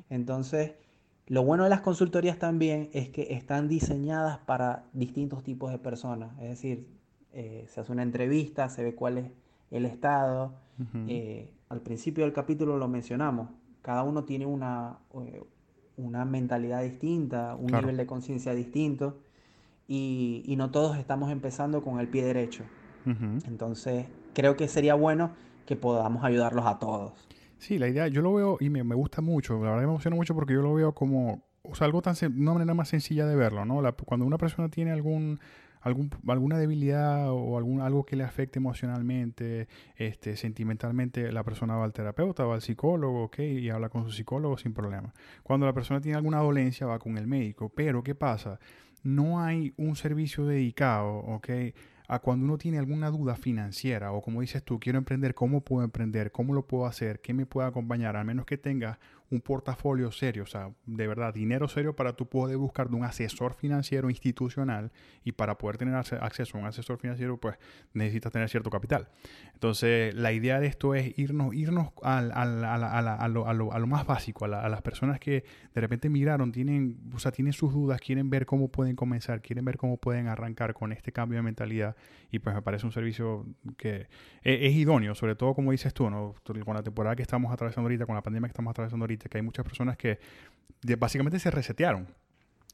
Entonces, 0.10 0.74
lo 1.28 1.46
bueno 1.46 1.64
de 1.64 1.70
las 1.70 1.80
consultorías 1.80 2.38
también 2.38 2.90
es 2.92 3.08
que 3.08 3.34
están 3.36 3.70
diseñadas 3.70 4.40
para 4.40 4.84
distintos 4.92 5.46
tipos 5.46 5.72
de 5.72 5.78
personas, 5.78 6.34
es 6.42 6.50
decir, 6.50 6.90
eh, 7.32 7.68
se 7.70 7.80
hace 7.80 7.92
una 7.94 8.04
entrevista, 8.04 8.68
se 8.68 8.84
ve 8.84 8.94
cuál 8.94 9.20
es 9.20 9.32
el 9.72 9.86
Estado. 9.86 10.54
Eh, 11.08 11.54
al 11.70 11.82
principio 11.82 12.24
del 12.24 12.34
capítulo 12.34 12.78
lo 12.78 12.88
mencionamos, 12.88 13.50
cada 13.82 14.04
uno 14.04 14.26
tiene 14.26 14.46
una, 14.46 15.00
eh, 15.16 15.44
una 15.98 16.24
mentalidad 16.24 16.84
distinta, 16.84 17.56
un 17.56 17.72
nivel 17.72 17.98
de 17.98 18.06
conciencia 18.06 18.54
distinto 18.54 19.18
y, 19.88 20.54
no 20.58 20.70
todos 20.72 20.98
estamos 20.98 21.32
empezando 21.32 21.82
con 21.82 22.00
el 22.00 22.08
pie 22.08 22.26
derecho. 22.26 22.64
Entonces, 23.46 24.06
creo 24.34 24.58
que 24.58 24.68
sería 24.68 24.96
bueno 24.96 25.32
que 25.66 25.78
podamos 25.78 26.26
ayudarlos 26.26 26.66
a 26.66 26.78
todos. 26.78 27.14
Sí, 27.58 27.80
la 27.80 27.88
idea, 27.88 28.10
yo 28.10 28.22
lo 28.22 28.34
veo 28.34 28.58
y 28.60 28.70
me, 28.70 28.82
gusta 28.96 29.22
mucho, 29.22 29.54
la 29.54 29.60
verdad 29.62 29.78
me 29.78 29.84
emociona 29.84 30.16
mucho 30.16 30.36
porque 30.36 30.54
yo 30.54 30.62
lo 30.62 30.74
veo 30.74 30.94
como, 30.94 31.42
o 31.64 31.74
sea, 31.74 31.86
algo 31.86 32.02
tan, 32.02 32.16
una 32.38 32.54
manera 32.54 32.74
más 32.74 32.90
sencilla 32.90 33.26
de 33.26 33.36
verlo, 33.38 33.64
¿no? 33.64 33.82
cuando 34.06 34.26
una 34.26 34.38
persona 34.38 34.70
tiene 34.70 34.92
algún 34.92 35.40
alguna 35.88 36.58
debilidad 36.58 37.32
o 37.32 37.58
algún, 37.58 37.82
algo 37.82 38.06
que 38.06 38.16
le 38.16 38.24
afecte 38.24 38.60
emocionalmente, 38.60 39.68
este, 39.96 40.36
sentimentalmente, 40.36 41.32
la 41.32 41.44
persona 41.44 41.76
va 41.76 41.86
al 41.86 41.94
terapeuta, 41.94 42.46
va 42.46 42.56
al 42.56 42.62
psicólogo, 42.62 43.24
¿ok? 43.24 43.40
Y 43.40 43.70
habla 43.70 43.90
con 43.90 44.06
su 44.06 44.12
psicólogo 44.12 44.58
sin 44.58 44.74
problema. 44.74 45.14
Cuando 45.44 45.66
la 45.66 45.74
persona 45.74 46.02
tiene 46.02 46.18
alguna 46.18 46.40
dolencia, 46.40 46.86
va 46.88 47.00
con 47.00 47.18
el 47.18 47.28
médico. 47.28 47.70
Pero, 47.70 48.04
¿qué 48.04 48.16
pasa? 48.16 48.60
No 49.04 49.42
hay 49.42 49.74
un 49.78 49.96
servicio 49.96 50.46
dedicado, 50.46 51.18
¿ok? 51.18 51.50
a 52.08 52.20
cuando 52.20 52.46
uno 52.46 52.58
tiene 52.58 52.78
alguna 52.78 53.10
duda 53.10 53.36
financiera 53.36 54.12
o 54.14 54.22
como 54.22 54.42
dices 54.42 54.64
tú, 54.64 54.80
quiero 54.80 54.98
emprender, 54.98 55.36
¿cómo 55.36 55.62
puedo 55.62 55.84
emprender? 55.84 56.32
¿Cómo 56.32 56.54
lo 56.54 56.66
puedo 56.66 56.86
hacer? 56.86 57.20
¿Qué 57.20 57.34
me 57.34 57.46
puede 57.46 57.68
acompañar? 57.68 58.16
Al 58.16 58.26
menos 58.26 58.46
que 58.46 58.58
tenga 58.58 59.00
un 59.30 59.42
portafolio 59.42 60.12
serio, 60.12 60.44
o 60.44 60.48
sea, 60.48 60.72
de 60.86 61.08
verdad, 61.08 61.34
dinero 61.34 61.68
serio 61.68 61.96
para 61.96 62.14
tú 62.14 62.28
poder 62.30 62.56
buscar 62.58 62.90
de 62.90 62.96
un 62.96 63.04
asesor 63.04 63.54
financiero 63.54 64.10
institucional 64.10 64.92
y 65.26 65.34
para 65.34 65.58
poder 65.58 65.78
tener 65.78 65.96
acceso 65.96 66.58
a 66.58 66.62
un 66.62 66.68
asesor 66.68 66.98
financiero, 66.98 67.38
pues 67.38 67.58
necesitas 67.94 68.32
tener 68.32 68.48
cierto 68.50 68.70
capital. 68.70 69.10
Entonces, 69.54 70.16
la 70.16 70.32
idea 70.32 70.60
de 70.62 70.68
esto 70.68 70.96
es 70.96 71.18
irnos, 71.20 71.54
irnos 71.54 71.90
a, 72.04 72.22
lo, 73.28 73.88
más 73.88 74.06
básico, 74.06 74.46
a, 74.46 74.70
las 74.70 74.82
personas 74.82 75.20
que 75.20 75.44
de 75.74 75.82
repente 75.82 76.10
migraron, 76.10 76.54
tienen, 76.54 76.98
o 77.14 77.20
sea, 77.20 77.32
tienen 77.34 77.52
sus 77.52 77.74
dudas, 77.74 78.00
quieren 78.00 78.30
ver 78.30 78.46
cómo 78.46 78.70
pueden 78.70 78.96
comenzar, 78.96 79.42
quieren 79.42 79.66
ver 79.66 79.76
cómo 79.76 79.98
pueden 79.98 80.28
arrancar 80.28 80.74
con 80.74 80.94
este 80.94 81.12
cambio 81.12 81.38
de 81.38 81.44
mentalidad 81.44 81.98
y 82.32 82.40
pues 82.40 82.56
me 82.56 82.62
parece 82.62 82.86
un 82.86 82.94
servicio 82.94 83.46
que 83.76 84.08
es, 84.42 84.60
es 84.62 84.74
idóneo, 84.74 85.16
sobre 85.16 85.36
todo 85.36 85.54
como 85.54 85.72
dices 85.72 85.94
tú, 85.94 86.10
¿no? 86.10 86.36
con 86.64 86.76
la 86.76 86.84
temporada 86.84 87.16
que 87.16 87.24
estamos 87.24 87.52
atravesando 87.52 87.88
ahorita, 87.88 88.06
con 88.06 88.16
la 88.16 88.22
pandemia 88.22 88.48
que 88.48 88.52
estamos 88.52 88.72
atravesando 88.72 89.04
ahorita 89.04 89.17
que 89.18 89.38
hay 89.38 89.42
muchas 89.42 89.66
personas 89.66 89.98
que 89.98 90.20
básicamente 90.98 91.40
se 91.40 91.52
resetearon. 91.52 92.08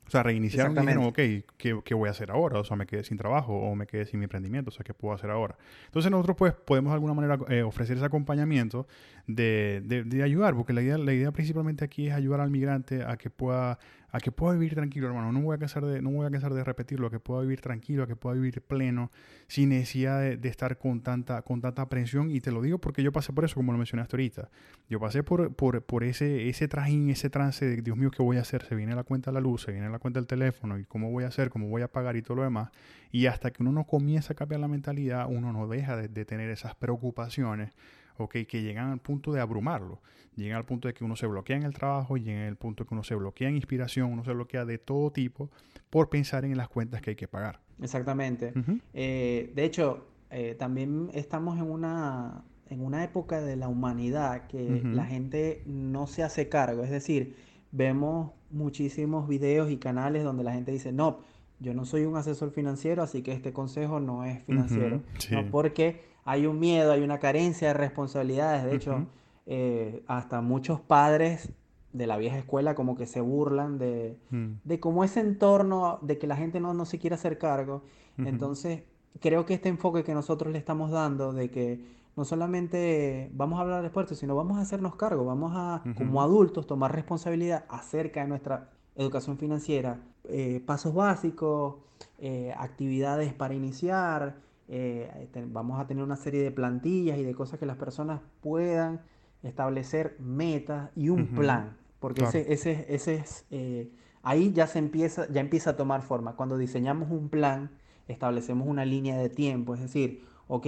O 0.06 0.10
sea, 0.10 0.21
reiniciaron 0.21 0.73
y 0.73 0.79
dijeron, 0.79 1.06
ok, 1.06 1.19
¿qué, 1.58 1.93
voy 1.93 2.10
a 2.10 2.12
hacer 2.12 2.29
ahora? 2.29 2.60
O 2.60 2.63
sea, 2.65 2.75
me 2.75 2.86
quedé 2.86 3.03
sin 3.03 3.17
trabajo 3.17 3.53
o 3.53 3.73
me 3.73 3.88
quedé 3.88 4.06
sin 4.06 4.19
mi 4.19 4.25
emprendimiento, 4.25 4.69
o 4.69 4.73
sea, 4.73 4.84
¿qué 4.84 4.93
puedo 4.93 5.15
hacer 5.15 5.29
ahora? 5.29 5.58
Entonces 5.86 6.12
nosotros 6.12 6.36
pues 6.36 6.53
podemos 6.53 6.91
de 6.91 6.95
alguna 6.95 7.13
manera 7.13 7.39
eh, 7.47 7.63
ofrecer 7.63 7.95
ese 7.95 8.06
acompañamiento 8.06 8.86
de, 9.27 10.03
de, 10.05 10.23
ayudar, 10.23 10.53
porque 10.53 10.73
la 10.73 10.81
idea, 10.81 10.97
la 10.97 11.13
idea 11.13 11.31
principalmente 11.31 11.86
aquí 11.86 12.07
es 12.07 12.13
ayudar 12.13 12.41
al 12.41 12.49
migrante 12.49 13.03
a 13.03 13.17
que 13.17 13.29
pueda 13.29 13.79
a 14.13 14.19
que 14.19 14.31
pueda 14.31 14.53
vivir 14.53 14.75
tranquilo, 14.75 15.07
hermano. 15.07 15.31
No 15.31 15.41
voy 15.41 15.55
a 15.55 15.57
cansar 15.57 15.83
de, 15.83 15.99
no 15.99 16.12
voy 16.12 16.27
a 16.27 16.29
cansar 16.29 16.53
de 16.53 16.63
repetirlo, 16.63 17.07
a 17.07 17.09
que 17.09 17.19
pueda 17.19 17.41
vivir 17.41 17.62
tranquilo, 17.62 18.03
a 18.03 18.07
que 18.07 18.15
pueda 18.15 18.36
vivir 18.36 18.62
pleno, 18.62 19.12
sin 19.47 19.69
necesidad 19.69 20.21
de, 20.21 20.49
estar 20.49 20.77
con 20.77 21.01
tanta, 21.01 21.41
con 21.41 21.62
tanta 21.62 21.81
aprensión. 21.81 22.29
Y 22.29 22.39
te 22.39 22.51
lo 22.51 22.62
digo 22.62 22.77
porque 22.77 23.01
yo 23.01 23.12
pasé 23.12 23.33
por 23.33 23.43
eso, 23.43 23.55
como 23.55 23.71
lo 23.71 23.79
mencionaste 23.79 24.15
ahorita. 24.15 24.51
Yo 24.88 24.99
pasé 24.99 25.23
por, 25.23 25.55
por, 25.55 25.81
por 25.81 26.03
ese, 26.03 26.47
ese 26.47 26.67
trajín, 26.67 27.09
ese 27.09 27.31
trance 27.31 27.65
de 27.65 27.81
Dios 27.81 27.97
mío, 27.97 28.12
¿qué 28.12 28.21
voy 28.21 28.38
a 28.38 28.41
hacer? 28.41 28.63
Se 28.65 28.75
viene 28.75 28.93
la 28.93 29.03
cuenta 29.03 29.31
de 29.31 29.33
la 29.33 29.41
luz, 29.41 29.63
se 29.63 29.71
viene 29.71 29.89
la 29.89 29.97
cuenta 29.97 30.19
del 30.19 30.27
teléfono, 30.27 30.77
y 30.77 30.86
cómo 30.86 31.09
voy 31.09 31.23
a 31.23 31.29
hacer, 31.29 31.49
cómo 31.49 31.67
voy 31.67 31.81
a 31.81 31.88
pagar 31.88 32.15
y 32.15 32.21
todo 32.21 32.38
lo 32.38 32.43
demás. 32.43 32.69
Y 33.12 33.25
hasta 33.25 33.49
que 33.49 33.63
uno 33.63 33.71
no 33.71 33.86
comienza 33.86 34.33
a 34.33 34.36
cambiar 34.36 34.62
la 34.62 34.67
mentalidad, 34.67 35.25
uno 35.27 35.51
no 35.51 35.67
deja 35.67 35.97
de, 35.97 36.07
de 36.07 36.23
tener 36.23 36.51
esas 36.51 36.75
preocupaciones 36.75 37.73
okay, 38.17 38.45
que 38.45 38.62
llegan 38.62 38.91
al 38.91 38.99
punto 38.99 39.32
de 39.32 39.41
abrumarlo. 39.41 40.02
Llegan 40.36 40.58
al 40.58 40.65
punto 40.65 40.88
de 40.88 40.93
que 40.93 41.04
uno 41.04 41.15
se 41.15 41.28
bloquea 41.28 41.58
en 41.58 41.63
el 41.63 41.73
trabajo, 41.73 42.17
llegan 42.17 42.47
al 42.47 42.56
punto 42.56 42.84
de 42.84 42.88
que 42.88 42.95
uno 42.95 43.04
se 43.04 43.15
bloquea 43.15 43.49
en 43.49 43.56
inspiración, 43.56 44.12
uno 44.12 44.23
se 44.23 44.34
bloquea 44.34 44.65
de 44.65 44.80
todo 44.80 45.12
tipo 45.12 45.49
por 45.89 46.10
pensar 46.10 46.43
en 46.43 46.58
las 46.58 46.69
cuentas 46.69 47.02
que 47.02 47.12
hay 47.12 47.15
que 47.15 47.28
pagar. 47.28 47.60
Exactamente. 47.82 48.54
Eh, 48.93 49.52
de 49.54 49.63
hecho, 49.63 50.08
eh, 50.32 50.56
también 50.58 51.12
estamos 51.13 51.60
en 51.60 51.69
una, 51.69 52.43
en 52.69 52.82
una 52.82 53.04
época 53.04 53.41
de 53.41 53.56
la 53.56 53.67
humanidad 53.67 54.47
que 54.47 54.82
la 54.84 55.06
gente 55.06 55.62
no 55.67 56.08
se 56.08 56.23
hace 56.23 56.49
cargo. 56.49 56.84
Es 56.84 56.89
decir, 56.89 57.36
vemos 57.71 58.32
muchísimos 58.49 59.28
videos 59.28 59.69
y 59.69 59.78
canales 59.78 60.23
donde 60.23 60.43
la 60.43 60.54
gente 60.54 60.71
dice, 60.71 60.91
no, 60.91 61.19
yo 61.60 61.73
no 61.73 61.86
soy 61.86 62.06
un 62.06 62.17
asesor 62.17 62.52
financiero, 62.52 63.04
así 63.04 63.21
que 63.21 63.32
este 63.32 63.54
consejo 63.54 63.99
no 63.99 64.23
es 64.26 64.43
financiero. 64.43 65.02
No 65.32 65.45
porque 65.52 66.02
hay 66.25 66.45
un 66.45 66.59
miedo, 66.59 66.91
hay 66.91 67.01
una 67.01 67.19
carencia 67.19 67.69
de 67.69 67.73
responsabilidades. 67.73 68.63
De 68.63 68.75
hecho, 68.75 69.05
eh, 69.45 70.03
hasta 70.07 70.41
muchos 70.41 70.79
padres 70.79 71.51
de 71.91 72.07
la 72.07 72.17
vieja 72.17 72.38
escuela 72.38 72.75
como 72.75 72.95
que 72.95 73.05
se 73.05 73.21
burlan 73.21 73.77
de, 73.77 74.17
mm. 74.31 74.53
de 74.63 74.79
como 74.79 75.03
ese 75.03 75.19
entorno, 75.19 75.99
de 76.01 76.17
que 76.17 76.27
la 76.27 76.36
gente 76.36 76.59
no, 76.59 76.73
no 76.73 76.86
se 76.86 76.99
quiere 76.99 77.15
hacer 77.15 77.38
cargo. 77.38 77.83
Entonces, 78.17 78.83
creo 79.19 79.45
que 79.45 79.55
este 79.55 79.69
enfoque 79.69 80.03
que 80.03 80.13
nosotros 80.13 80.51
le 80.51 80.59
estamos 80.59 80.91
dando 80.91 81.33
de 81.33 81.49
que 81.49 81.83
no 82.15 82.25
solamente 82.25 83.31
vamos 83.33 83.57
a 83.57 83.63
hablar 83.63 83.81
de 83.81 83.88
esfuerzo, 83.88 84.15
sino 84.15 84.36
vamos 84.36 84.57
a 84.57 84.62
hacernos 84.62 84.95
cargo, 84.95 85.25
vamos 85.25 85.53
a, 85.55 85.81
como 85.97 86.21
adultos, 86.21 86.67
tomar 86.67 86.93
responsabilidad 86.93 87.65
acerca 87.69 88.21
de 88.21 88.27
nuestra 88.27 88.69
educación 88.95 89.38
financiera, 89.38 89.99
eh, 90.25 90.62
pasos 90.65 90.93
básicos, 90.93 91.75
eh, 92.19 92.53
actividades 92.57 93.33
para 93.33 93.55
iniciar, 93.55 94.36
eh, 94.67 95.30
vamos 95.47 95.80
a 95.80 95.88
tener 95.88 96.04
una 96.04 96.15
serie 96.15 96.41
de 96.41 96.52
plantillas 96.52 97.17
y 97.17 97.23
de 97.23 97.34
cosas 97.34 97.60
que 97.60 97.65
las 97.65 97.78
personas 97.78 98.21
puedan 98.41 99.02
establecer 99.43 100.15
metas 100.19 100.89
y 100.95 101.10
un 101.10 101.28
plan, 101.28 101.78
porque 101.99 102.23
ese, 102.23 102.52
ese, 102.54 102.86
ese 102.89 103.15
es, 103.15 103.45
eh, 103.52 103.91
ahí 104.21 104.54
ya 104.54 104.67
se 104.67 104.80
empieza, 104.80 105.28
ya 105.30 105.41
empieza 105.41 105.71
a 105.71 105.78
tomar 105.78 106.02
forma. 106.02 106.36
Cuando 106.36 106.58
diseñamos 106.58 107.12
un 107.12 107.30
plan, 107.30 107.71
establecemos 108.08 108.67
una 108.67 108.86
línea 108.86 109.17
de 109.17 109.30
tiempo, 109.30 109.73
es 109.76 109.82
decir, 109.82 110.23
ok, 110.47 110.67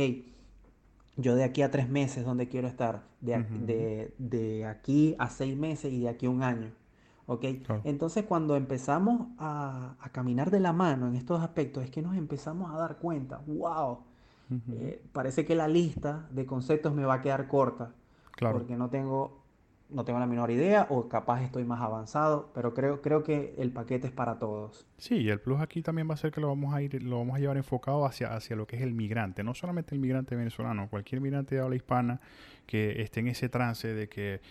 yo 1.17 1.35
de 1.35 1.45
aquí 1.45 1.61
a 1.61 1.71
tres 1.71 1.89
meses, 1.89 2.25
¿dónde 2.25 2.49
quiero 2.49 2.67
estar? 2.67 3.03
De, 3.21 3.43
de, 3.65 4.13
de 4.17 4.65
aquí 4.65 5.15
a 5.17 5.29
seis 5.29 5.55
meses 5.57 5.93
y 5.93 6.01
de 6.01 6.09
aquí 6.09 6.25
a 6.25 6.29
un 6.29 6.43
año. 6.43 6.71
¿Ok? 7.27 7.45
Entonces 7.83 8.25
cuando 8.25 8.55
empezamos 8.55 9.27
a, 9.37 9.95
caminar 10.11 10.51
de 10.51 10.59
la 10.59 10.73
mano 10.73 11.07
en 11.07 11.15
estos 11.15 11.41
aspectos 11.41 11.83
es 11.83 11.91
que 11.91 12.01
nos 12.01 12.15
empezamos 12.15 12.73
a 12.73 12.77
dar 12.77 12.97
cuenta, 12.97 13.41
wow, 13.47 13.99
eh, 14.71 15.01
parece 15.11 15.45
que 15.45 15.55
la 15.55 15.67
lista 15.67 16.27
de 16.31 16.45
conceptos 16.45 16.93
me 16.93 17.03
va 17.03 17.15
a 17.15 17.21
quedar 17.21 17.47
corta, 17.47 17.91
claro. 18.31 18.59
porque 18.59 18.77
no 18.77 18.89
tengo, 18.89 19.43
no 19.89 20.05
tengo 20.05 20.19
la 20.19 20.27
menor 20.27 20.51
idea 20.51 20.87
o 20.89 21.09
capaz 21.09 21.41
estoy 21.41 21.65
más 21.65 21.81
avanzado, 21.81 22.51
pero 22.53 22.73
creo, 22.73 23.01
creo 23.01 23.23
que 23.23 23.55
el 23.57 23.71
paquete 23.71 24.07
es 24.07 24.13
para 24.13 24.37
todos. 24.37 24.85
Sí, 24.97 25.15
y 25.15 25.29
el 25.29 25.41
plus 25.41 25.59
aquí 25.59 25.81
también 25.81 26.07
va 26.09 26.13
a 26.13 26.17
ser 26.17 26.31
que 26.31 26.39
lo 26.39 26.47
vamos 26.47 26.73
a 26.73 26.81
ir, 26.81 27.01
lo 27.03 27.17
vamos 27.17 27.35
a 27.35 27.39
llevar 27.39 27.57
enfocado 27.57 28.05
hacia, 28.05 28.33
hacia 28.35 28.55
lo 28.55 28.67
que 28.67 28.75
es 28.77 28.83
el 28.83 28.93
migrante, 28.93 29.43
no 29.43 29.53
solamente 29.53 29.95
el 29.95 29.99
migrante 29.99 30.35
venezolano, 30.35 30.87
cualquier 30.89 31.21
migrante 31.21 31.55
de 31.55 31.61
habla 31.61 31.75
hispana 31.75 32.21
que 32.67 33.01
esté 33.01 33.19
en 33.21 33.27
ese 33.27 33.49
trance 33.49 33.93
de 33.93 34.07
que 34.07 34.41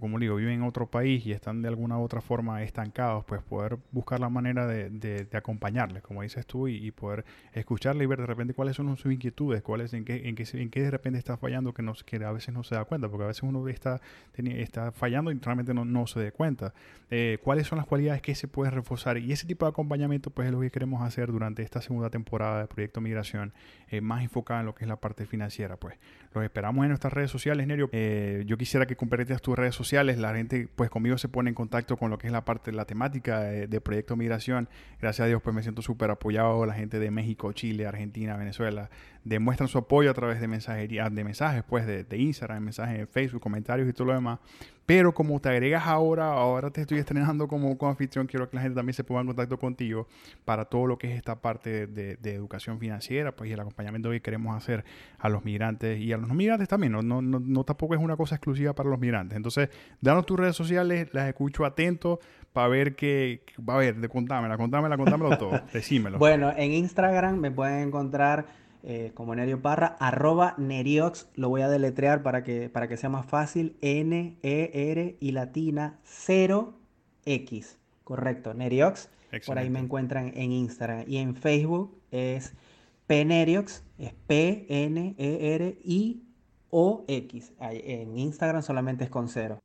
como 0.00 0.18
digo, 0.18 0.36
viven 0.36 0.54
en 0.54 0.62
otro 0.62 0.86
país 0.86 1.24
y 1.26 1.32
están 1.32 1.62
de 1.62 1.68
alguna 1.68 1.98
u 1.98 2.02
otra 2.02 2.20
forma 2.20 2.62
estancados, 2.62 3.24
pues 3.24 3.42
poder 3.42 3.78
buscar 3.92 4.20
la 4.20 4.28
manera 4.28 4.66
de, 4.66 4.90
de, 4.90 5.28
acompañarles, 5.36 6.02
como 6.02 6.22
dices 6.22 6.46
tú, 6.46 6.68
y, 6.68 6.90
poder 6.90 7.24
escucharle 7.52 8.04
y 8.04 8.06
ver 8.06 8.20
de 8.20 8.26
repente 8.26 8.54
cuáles 8.54 8.76
son 8.76 8.96
sus 8.96 9.12
inquietudes, 9.12 9.62
cuáles, 9.62 9.92
en 9.94 10.04
qué, 10.04 10.28
en 10.28 10.34
qué, 10.34 10.44
en 10.54 10.70
qué 10.70 10.82
de 10.82 10.90
repente 10.90 11.18
está 11.18 11.36
fallando 11.36 11.74
que, 11.74 11.82
no, 11.82 11.94
que 12.04 12.16
a 12.24 12.32
veces 12.32 12.54
no 12.54 12.62
se 12.62 12.74
da 12.74 12.84
cuenta, 12.84 13.08
porque 13.08 13.24
a 13.24 13.28
veces 13.28 13.42
uno 13.42 13.66
está, 13.68 14.00
está 14.36 14.92
fallando 14.92 15.30
y 15.30 15.38
realmente 15.38 15.74
no, 15.74 15.84
no 15.84 16.06
se 16.06 16.22
da 16.22 16.30
cuenta. 16.30 16.72
Eh, 17.10 17.38
cuáles 17.42 17.66
son 17.66 17.78
las 17.78 17.86
cualidades 17.86 18.22
que 18.22 18.34
se 18.34 18.48
puede 18.48 18.70
reforzar 18.70 19.18
y 19.18 19.30
ese 19.32 19.46
tipo 19.46 19.66
de 19.66 19.70
acompañamiento 19.70 20.30
pues 20.30 20.46
es 20.46 20.52
lo 20.52 20.60
que 20.60 20.70
queremos 20.70 21.02
hacer 21.02 21.30
durante 21.30 21.62
esta 21.62 21.80
segunda 21.80 22.10
temporada 22.10 22.62
de 22.62 22.66
Proyecto 22.66 23.00
Migración, 23.00 23.52
eh, 23.88 24.00
más 24.00 24.22
enfocada 24.22 24.60
en 24.60 24.66
lo 24.66 24.74
que 24.74 24.84
es 24.84 24.88
la 24.88 24.96
parte 24.96 25.26
financiera. 25.26 25.76
Pues 25.76 25.96
los 26.34 26.42
esperamos 26.42 26.82
en 26.84 26.88
nuestras 26.88 27.12
redes 27.12 27.30
sociales, 27.30 27.66
Nerio. 27.66 27.88
Eh, 27.92 28.42
yo 28.46 28.56
quisiera 28.56 28.86
que 28.86 28.96
compartieras 28.96 29.42
tus 29.42 29.56
redes 29.56 29.73
sociales. 29.74 30.18
La 30.18 30.34
gente, 30.34 30.68
pues 30.74 30.90
conmigo 30.90 31.18
se 31.18 31.28
pone 31.28 31.50
en 31.50 31.54
contacto 31.54 31.96
con 31.96 32.10
lo 32.10 32.18
que 32.18 32.26
es 32.26 32.32
la 32.32 32.44
parte 32.44 32.70
de 32.70 32.76
la 32.76 32.84
temática 32.84 33.40
de, 33.40 33.80
Proyecto 33.80 34.16
Migración. 34.16 34.68
Gracias 35.00 35.24
a 35.24 35.28
Dios, 35.28 35.42
pues 35.42 35.54
me 35.54 35.62
siento 35.62 35.82
súper 35.82 36.10
apoyado. 36.10 36.64
La 36.66 36.74
gente 36.74 36.98
de 36.98 37.10
México, 37.10 37.52
Chile, 37.52 37.86
Argentina, 37.86 38.36
Venezuela 38.36 38.90
demuestran 39.24 39.68
su 39.68 39.78
apoyo 39.78 40.10
a 40.10 40.14
través 40.14 40.40
de 40.40 40.48
mensajería, 40.48 41.08
de 41.10 41.24
mensajes, 41.24 41.64
pues 41.68 41.86
de, 41.86 42.04
de 42.04 42.18
Instagram, 42.18 42.62
mensajes 42.62 42.98
de 42.98 43.06
Facebook, 43.06 43.40
comentarios 43.40 43.88
y 43.88 43.92
todo 43.92 44.08
lo 44.08 44.14
demás. 44.14 44.38
Pero 44.86 45.14
como 45.14 45.40
te 45.40 45.48
agregas 45.48 45.86
ahora, 45.86 46.32
ahora 46.32 46.70
te 46.70 46.82
estoy 46.82 46.98
estrenando 46.98 47.48
como, 47.48 47.76
anfitrión, 47.88 48.26
quiero 48.26 48.48
que 48.50 48.56
la 48.56 48.62
gente 48.62 48.76
también 48.76 48.94
se 48.94 49.02
ponga 49.02 49.22
en 49.22 49.28
contacto 49.28 49.58
contigo 49.58 50.06
para 50.44 50.66
todo 50.66 50.86
lo 50.86 50.98
que 50.98 51.10
es 51.10 51.16
esta 51.16 51.36
parte 51.36 51.86
de, 51.86 52.34
educación 52.34 52.78
financiera, 52.78 53.32
pues 53.32 53.48
y 53.48 53.52
el 53.52 53.60
acompañamiento 53.60 54.10
que 54.10 54.20
queremos 54.20 54.56
hacer 54.56 54.84
a 55.18 55.28
los 55.28 55.44
migrantes 55.44 56.00
y 56.00 56.12
a 56.12 56.18
los 56.18 56.28
no 56.28 56.34
migrantes 56.34 56.68
también. 56.68 56.92
No, 56.92 57.02
no, 57.02 57.22
no, 57.22 57.64
tampoco 57.64 57.94
es 57.94 58.00
una 58.00 58.16
cosa 58.16 58.34
exclusiva 58.34 58.74
para 58.74 58.90
los 58.90 58.98
migrantes. 58.98 59.36
Entonces, 59.36 59.70
danos 60.00 60.26
tus 60.26 60.38
redes 60.38 60.56
sociales, 60.56 61.08
las 61.12 61.28
escucho 61.28 61.64
atento 61.64 62.20
para 62.52 62.68
ver 62.68 62.94
qué, 62.94 63.42
va 63.68 63.74
a 63.74 63.78
ver, 63.78 64.08
contámela, 64.08 64.56
contámela, 64.56 64.96
contámelo 64.96 65.38
todo, 65.38 65.60
decímelo. 65.72 66.18
Bueno, 66.18 66.52
en 66.56 66.72
Instagram 66.72 67.38
me 67.38 67.50
pueden 67.50 67.88
encontrar 67.88 68.46
eh, 68.86 69.12
como 69.14 69.34
Nerio 69.34 69.62
Parra, 69.62 69.96
arroba 69.98 70.54
Neriox, 70.58 71.30
lo 71.36 71.48
voy 71.48 71.62
a 71.62 71.70
deletrear 71.70 72.22
para 72.22 72.44
que, 72.44 72.68
para 72.68 72.86
que 72.86 72.98
sea 72.98 73.08
más 73.08 73.24
fácil, 73.24 73.78
N-E-R 73.80 75.16
y 75.18 75.32
latina 75.32 75.98
0X, 76.04 77.78
correcto, 78.04 78.52
Neriox, 78.52 79.08
por 79.46 79.58
ahí 79.58 79.70
me 79.70 79.78
encuentran 79.78 80.32
en 80.36 80.52
Instagram 80.52 81.04
y 81.06 81.16
en 81.16 81.34
Facebook 81.34 81.98
es 82.10 82.52
Pneriox, 83.06 83.84
es 83.96 84.12
P-N-E-R-I-O-X, 84.26 84.72
en 87.60 88.18
Instagram 88.18 88.62
solamente 88.62 89.04
es 89.04 89.10
con 89.10 89.28
cero. 89.28 89.60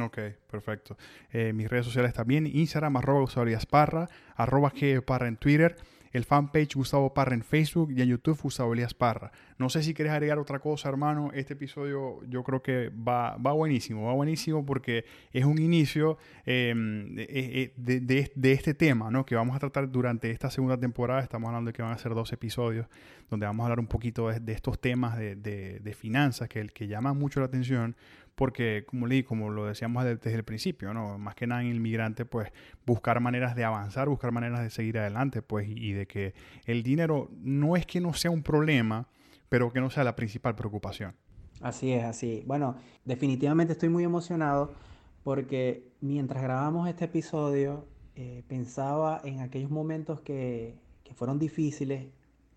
Ok, 0.00 0.18
perfecto. 0.50 0.96
Eh, 1.30 1.52
mis 1.52 1.68
redes 1.68 1.84
sociales 1.84 2.14
también, 2.14 2.46
Instagram, 2.46 2.96
arroba 2.96 3.26
Parra, 3.68 4.08
arroba 4.36 4.72
Parra 5.04 5.28
en 5.28 5.36
Twitter 5.36 5.76
el 6.14 6.24
fanpage 6.24 6.76
Gustavo 6.76 7.12
Parra 7.12 7.34
en 7.34 7.42
Facebook 7.42 7.90
y 7.90 8.00
en 8.00 8.08
YouTube 8.08 8.40
Gustavo 8.40 8.72
Elías 8.72 8.94
Parra. 8.94 9.32
No 9.58 9.68
sé 9.68 9.82
si 9.82 9.94
quieres 9.94 10.12
agregar 10.12 10.38
otra 10.38 10.60
cosa, 10.60 10.88
hermano. 10.88 11.30
Este 11.34 11.54
episodio 11.54 12.24
yo 12.28 12.44
creo 12.44 12.62
que 12.62 12.88
va, 12.88 13.36
va 13.36 13.52
buenísimo, 13.52 14.06
va 14.06 14.12
buenísimo 14.12 14.64
porque 14.64 15.04
es 15.32 15.44
un 15.44 15.60
inicio 15.60 16.16
em, 16.46 17.16
de, 17.16 18.30
de, 18.32 18.52
este 18.52 18.74
tema 18.74 19.10
¿no? 19.10 19.26
que 19.26 19.34
vamos 19.34 19.56
a 19.56 19.58
tratar 19.58 19.90
durante 19.90 20.30
esta 20.30 20.50
segunda 20.50 20.78
temporada. 20.78 21.20
Estamos 21.20 21.48
hablando 21.48 21.70
de 21.70 21.72
que 21.72 21.82
van 21.82 21.92
a 21.92 21.98
ser 21.98 22.14
dos 22.14 22.32
episodios 22.32 22.86
donde 23.28 23.46
vamos 23.46 23.64
a 23.64 23.66
hablar 23.66 23.80
un 23.80 23.88
poquito 23.88 24.28
de, 24.28 24.52
estos 24.52 24.80
temas 24.80 25.18
de, 25.18 25.96
finanzas 25.98 26.48
que, 26.48 26.64
que 26.68 26.86
llaman 26.86 27.18
mucho 27.18 27.40
la 27.40 27.46
atención 27.46 27.96
porque 28.34 28.84
como 28.86 29.06
leí, 29.06 29.22
como 29.22 29.50
lo 29.50 29.66
decíamos 29.66 30.04
desde 30.04 30.34
el 30.34 30.44
principio, 30.44 30.92
¿no? 30.92 31.18
Más 31.18 31.34
que 31.34 31.46
nada 31.46 31.62
en 31.62 31.68
el 31.68 31.80
migrante, 31.80 32.24
pues 32.24 32.52
buscar 32.86 33.20
maneras 33.20 33.54
de 33.54 33.64
avanzar, 33.64 34.08
buscar 34.08 34.32
maneras 34.32 34.60
de 34.62 34.70
seguir 34.70 34.98
adelante, 34.98 35.42
pues, 35.42 35.68
y 35.68 35.92
de 35.92 36.06
que 36.06 36.34
el 36.66 36.82
dinero 36.82 37.30
no 37.38 37.76
es 37.76 37.86
que 37.86 38.00
no 38.00 38.12
sea 38.14 38.30
un 38.30 38.42
problema, 38.42 39.08
pero 39.48 39.72
que 39.72 39.80
no 39.80 39.90
sea 39.90 40.04
la 40.04 40.16
principal 40.16 40.54
preocupación. 40.54 41.14
Así 41.60 41.92
es, 41.92 42.04
así. 42.04 42.42
Bueno, 42.46 42.76
definitivamente 43.04 43.72
estoy 43.72 43.88
muy 43.88 44.04
emocionado 44.04 44.74
porque 45.22 45.88
mientras 46.00 46.42
grabamos 46.42 46.88
este 46.88 47.06
episodio, 47.06 47.86
eh, 48.16 48.44
pensaba 48.46 49.20
en 49.24 49.40
aquellos 49.40 49.70
momentos 49.70 50.20
que, 50.20 50.82
fueron 51.14 51.38
difíciles 51.38 52.08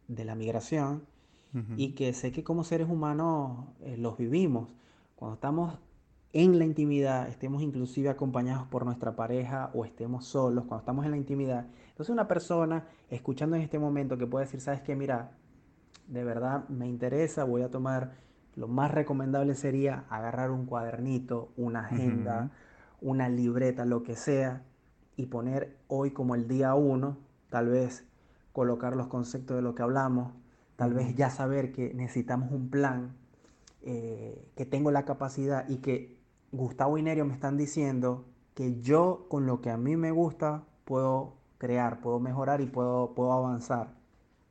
de 0.08 0.26
la 0.26 0.34
migración 0.34 1.06
y 1.76 1.92
que 1.92 2.12
sé 2.14 2.32
que 2.32 2.44
como 2.44 2.64
seres 2.64 2.90
humanos 2.90 3.68
eh, 3.82 3.98
los 3.98 4.18
vivimos. 4.18 4.74
Cuando 5.18 5.34
estamos 5.34 5.80
en 6.32 6.60
la 6.60 6.66
intimidad, 6.66 7.28
estemos 7.28 7.64
inclusive 7.64 8.08
acompañados 8.08 8.68
por 8.68 8.86
nuestra 8.86 9.16
pareja 9.16 9.72
o 9.74 9.84
estemos 9.84 10.28
solos, 10.28 10.66
cuando 10.66 10.82
estamos 10.82 11.06
en 11.06 11.12
la 11.12 11.18
intimidad, 11.18 11.66
entonces 11.90 12.14
una 12.14 12.28
persona 12.28 12.86
escuchando 13.10 13.56
en 13.56 13.64
este 13.64 13.80
momento 13.80 14.20
que 14.20 14.28
puede 14.28 14.46
decir, 14.46 14.62
sabes 14.62 14.82
qué, 14.82 14.96
mira, 14.96 15.32
de 16.06 16.24
verdad 16.24 16.70
me 16.70 16.88
interesa, 16.88 17.46
voy 17.46 17.64
a 17.64 17.72
tomar, 17.72 18.12
lo 18.56 18.68
más 18.68 18.92
recomendable 18.92 19.56
sería 19.56 20.06
agarrar 20.12 20.52
un 20.52 20.68
cuadernito, 20.68 21.52
una 21.58 21.88
agenda, 21.88 22.52
una 23.02 23.28
libreta, 23.28 23.86
lo 23.86 24.04
que 24.04 24.16
sea, 24.16 24.62
y 25.16 25.26
poner 25.26 25.80
hoy 25.88 26.12
como 26.12 26.36
el 26.36 26.48
día 26.48 26.76
uno, 26.76 27.18
tal 27.50 27.70
vez 27.70 28.08
colocar 28.54 28.96
los 28.96 29.08
conceptos 29.08 29.56
de 29.56 29.64
lo 29.64 29.74
que 29.74 29.82
hablamos, 29.82 30.34
tal 30.76 30.94
vez 30.94 31.16
ya 31.16 31.32
saber 31.32 31.72
que 31.72 31.92
necesitamos 31.96 32.52
un 32.52 32.70
plan 32.70 33.16
eh, 33.90 34.52
que 34.58 34.66
tengo 34.66 34.92
la 34.92 35.06
capacidad 35.06 35.64
y 35.70 35.78
que 35.78 36.20
Gustavo 36.52 36.98
y 36.98 37.04
Nerio 37.04 37.24
me 37.24 37.34
están 37.34 37.56
diciendo 37.56 38.26
que 38.54 38.82
yo 38.82 39.28
con 39.30 39.46
lo 39.46 39.62
que 39.62 39.70
a 39.70 39.78
mí 39.78 39.96
me 39.96 40.12
gusta 40.12 40.66
puedo 40.84 41.38
crear, 41.58 42.02
puedo 42.02 42.20
mejorar 42.20 42.60
y 42.60 42.66
puedo, 42.66 43.16
puedo 43.16 43.32
avanzar 43.32 43.94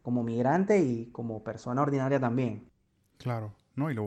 como 0.00 0.22
migrante 0.22 0.78
y 0.78 1.10
como 1.12 1.44
persona 1.44 1.82
ordinaria 1.82 2.18
también. 2.18 2.70
Claro, 3.18 3.52
no, 3.74 3.90
y 3.90 3.94
lo, 3.94 4.06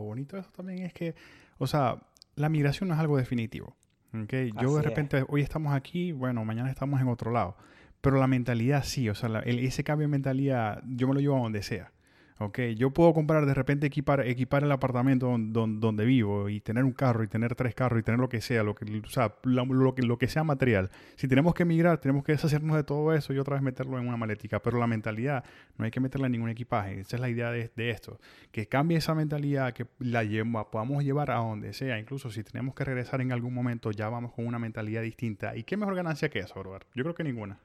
bonito 0.00 0.36
de 0.36 0.42
eso 0.42 0.50
también 0.52 0.84
es 0.84 0.92
que, 0.92 1.16
o 1.58 1.66
sea, 1.66 2.00
la 2.36 2.48
migración 2.48 2.88
no 2.88 2.94
es 2.94 3.00
algo 3.00 3.16
definitivo. 3.16 3.74
¿okay? 4.14 4.52
Yo 4.62 4.76
de 4.76 4.82
repente, 4.82 5.24
hoy 5.26 5.42
estamos 5.42 5.74
aquí, 5.74 6.12
bueno, 6.12 6.44
mañana 6.44 6.70
estamos 6.70 7.00
en 7.00 7.08
otro 7.08 7.32
lado, 7.32 7.56
pero 8.00 8.16
la 8.18 8.28
mentalidad 8.28 8.84
sí, 8.84 9.08
o 9.08 9.16
sea, 9.16 9.40
ese 9.40 9.82
cambio 9.82 10.06
de 10.06 10.12
mentalidad 10.12 10.84
yo 10.86 11.08
me 11.08 11.14
lo 11.14 11.20
llevo 11.20 11.36
a 11.36 11.40
donde 11.40 11.64
sea. 11.64 11.90
Ok, 12.40 12.60
yo 12.76 12.90
puedo 12.90 13.12
comprar 13.14 13.46
de 13.46 13.54
repente 13.54 13.88
equipar, 13.88 14.24
equipar 14.24 14.62
el 14.62 14.70
apartamento 14.70 15.26
donde, 15.26 15.80
donde, 15.80 16.04
vivo 16.04 16.48
y 16.48 16.60
tener 16.60 16.84
un 16.84 16.92
carro 16.92 17.24
y 17.24 17.26
tener 17.26 17.56
tres 17.56 17.74
carros 17.74 17.98
y 17.98 18.04
tener 18.04 18.20
lo 18.20 18.28
que 18.28 18.40
sea, 18.40 18.62
lo 18.62 18.76
que, 18.76 19.02
sea, 19.08 19.34
lo, 19.42 20.18
que, 20.18 20.28
sea 20.28 20.44
material. 20.44 20.88
Si 21.16 21.26
tenemos 21.26 21.52
que 21.52 21.64
emigrar, 21.64 21.98
tenemos 21.98 22.22
que 22.22 22.30
deshacernos 22.30 22.76
de 22.76 22.84
todo 22.84 23.12
eso 23.12 23.32
y 23.32 23.40
otra 23.40 23.54
vez 23.54 23.62
meterlo 23.62 23.98
en 23.98 24.06
una 24.06 24.16
maletica. 24.16 24.60
Pero 24.60 24.78
la 24.78 24.86
mentalidad 24.86 25.42
no 25.76 25.84
hay 25.84 25.90
que 25.90 25.98
meterla 25.98 26.26
en 26.26 26.32
ningún 26.32 26.48
equipaje. 26.48 27.00
Esa 27.00 27.16
es 27.16 27.20
la 27.20 27.28
idea 27.28 27.50
de, 27.50 27.90
esto. 27.90 28.20
Que 28.52 28.68
cambie 28.68 28.98
esa 28.98 29.16
mentalidad, 29.16 29.72
que 29.72 29.86
la 29.98 30.22
podamos 30.70 31.02
llevar 31.02 31.32
a 31.32 31.38
donde 31.38 31.72
sea. 31.72 31.98
Incluso 31.98 32.30
si 32.30 32.44
tenemos 32.44 32.72
que 32.76 32.84
regresar 32.84 33.20
en 33.20 33.32
algún 33.32 33.52
momento, 33.52 33.90
ya 33.90 34.08
vamos 34.10 34.32
con 34.32 34.46
una 34.46 34.60
mentalidad 34.60 35.02
distinta. 35.02 35.56
¿Y 35.56 35.64
qué 35.64 35.76
mejor 35.76 35.96
ganancia 35.96 36.28
que 36.28 36.38
eso, 36.38 36.62
Robert? 36.62 36.86
Yo 36.94 37.02
creo 37.02 37.16
que 37.16 37.24
ninguna. 37.24 37.58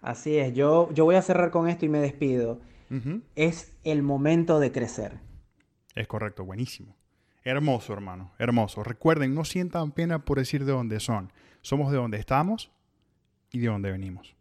Así 0.00 0.38
es. 0.38 0.54
Yo, 0.54 0.90
yo 0.94 1.04
voy 1.04 1.16
a 1.16 1.22
cerrar 1.22 1.50
con 1.50 1.68
esto 1.68 1.84
y 1.84 1.90
me 1.90 1.98
despido 1.98 2.58
es 3.34 3.76
el 3.84 4.02
momento 4.02 4.60
de 4.60 4.72
crecer. 4.72 5.18
Es 5.94 6.06
correcto, 6.06 6.44
buenísimo. 6.44 6.96
Hermoso, 7.44 7.92
hermano, 7.92 8.32
hermoso. 8.38 8.82
Recuerden, 8.82 9.34
no 9.34 9.44
sientan 9.44 9.92
pena 9.92 10.24
por 10.24 10.38
decir 10.38 10.64
de 10.64 10.72
dónde 10.72 10.98
son. 11.00 11.32
Somos 11.60 11.90
de 11.92 11.98
donde 11.98 12.18
estamos 12.18 12.70
y 13.50 13.58
de 13.58 13.66
dónde 13.68 13.92
venimos. 13.92 14.34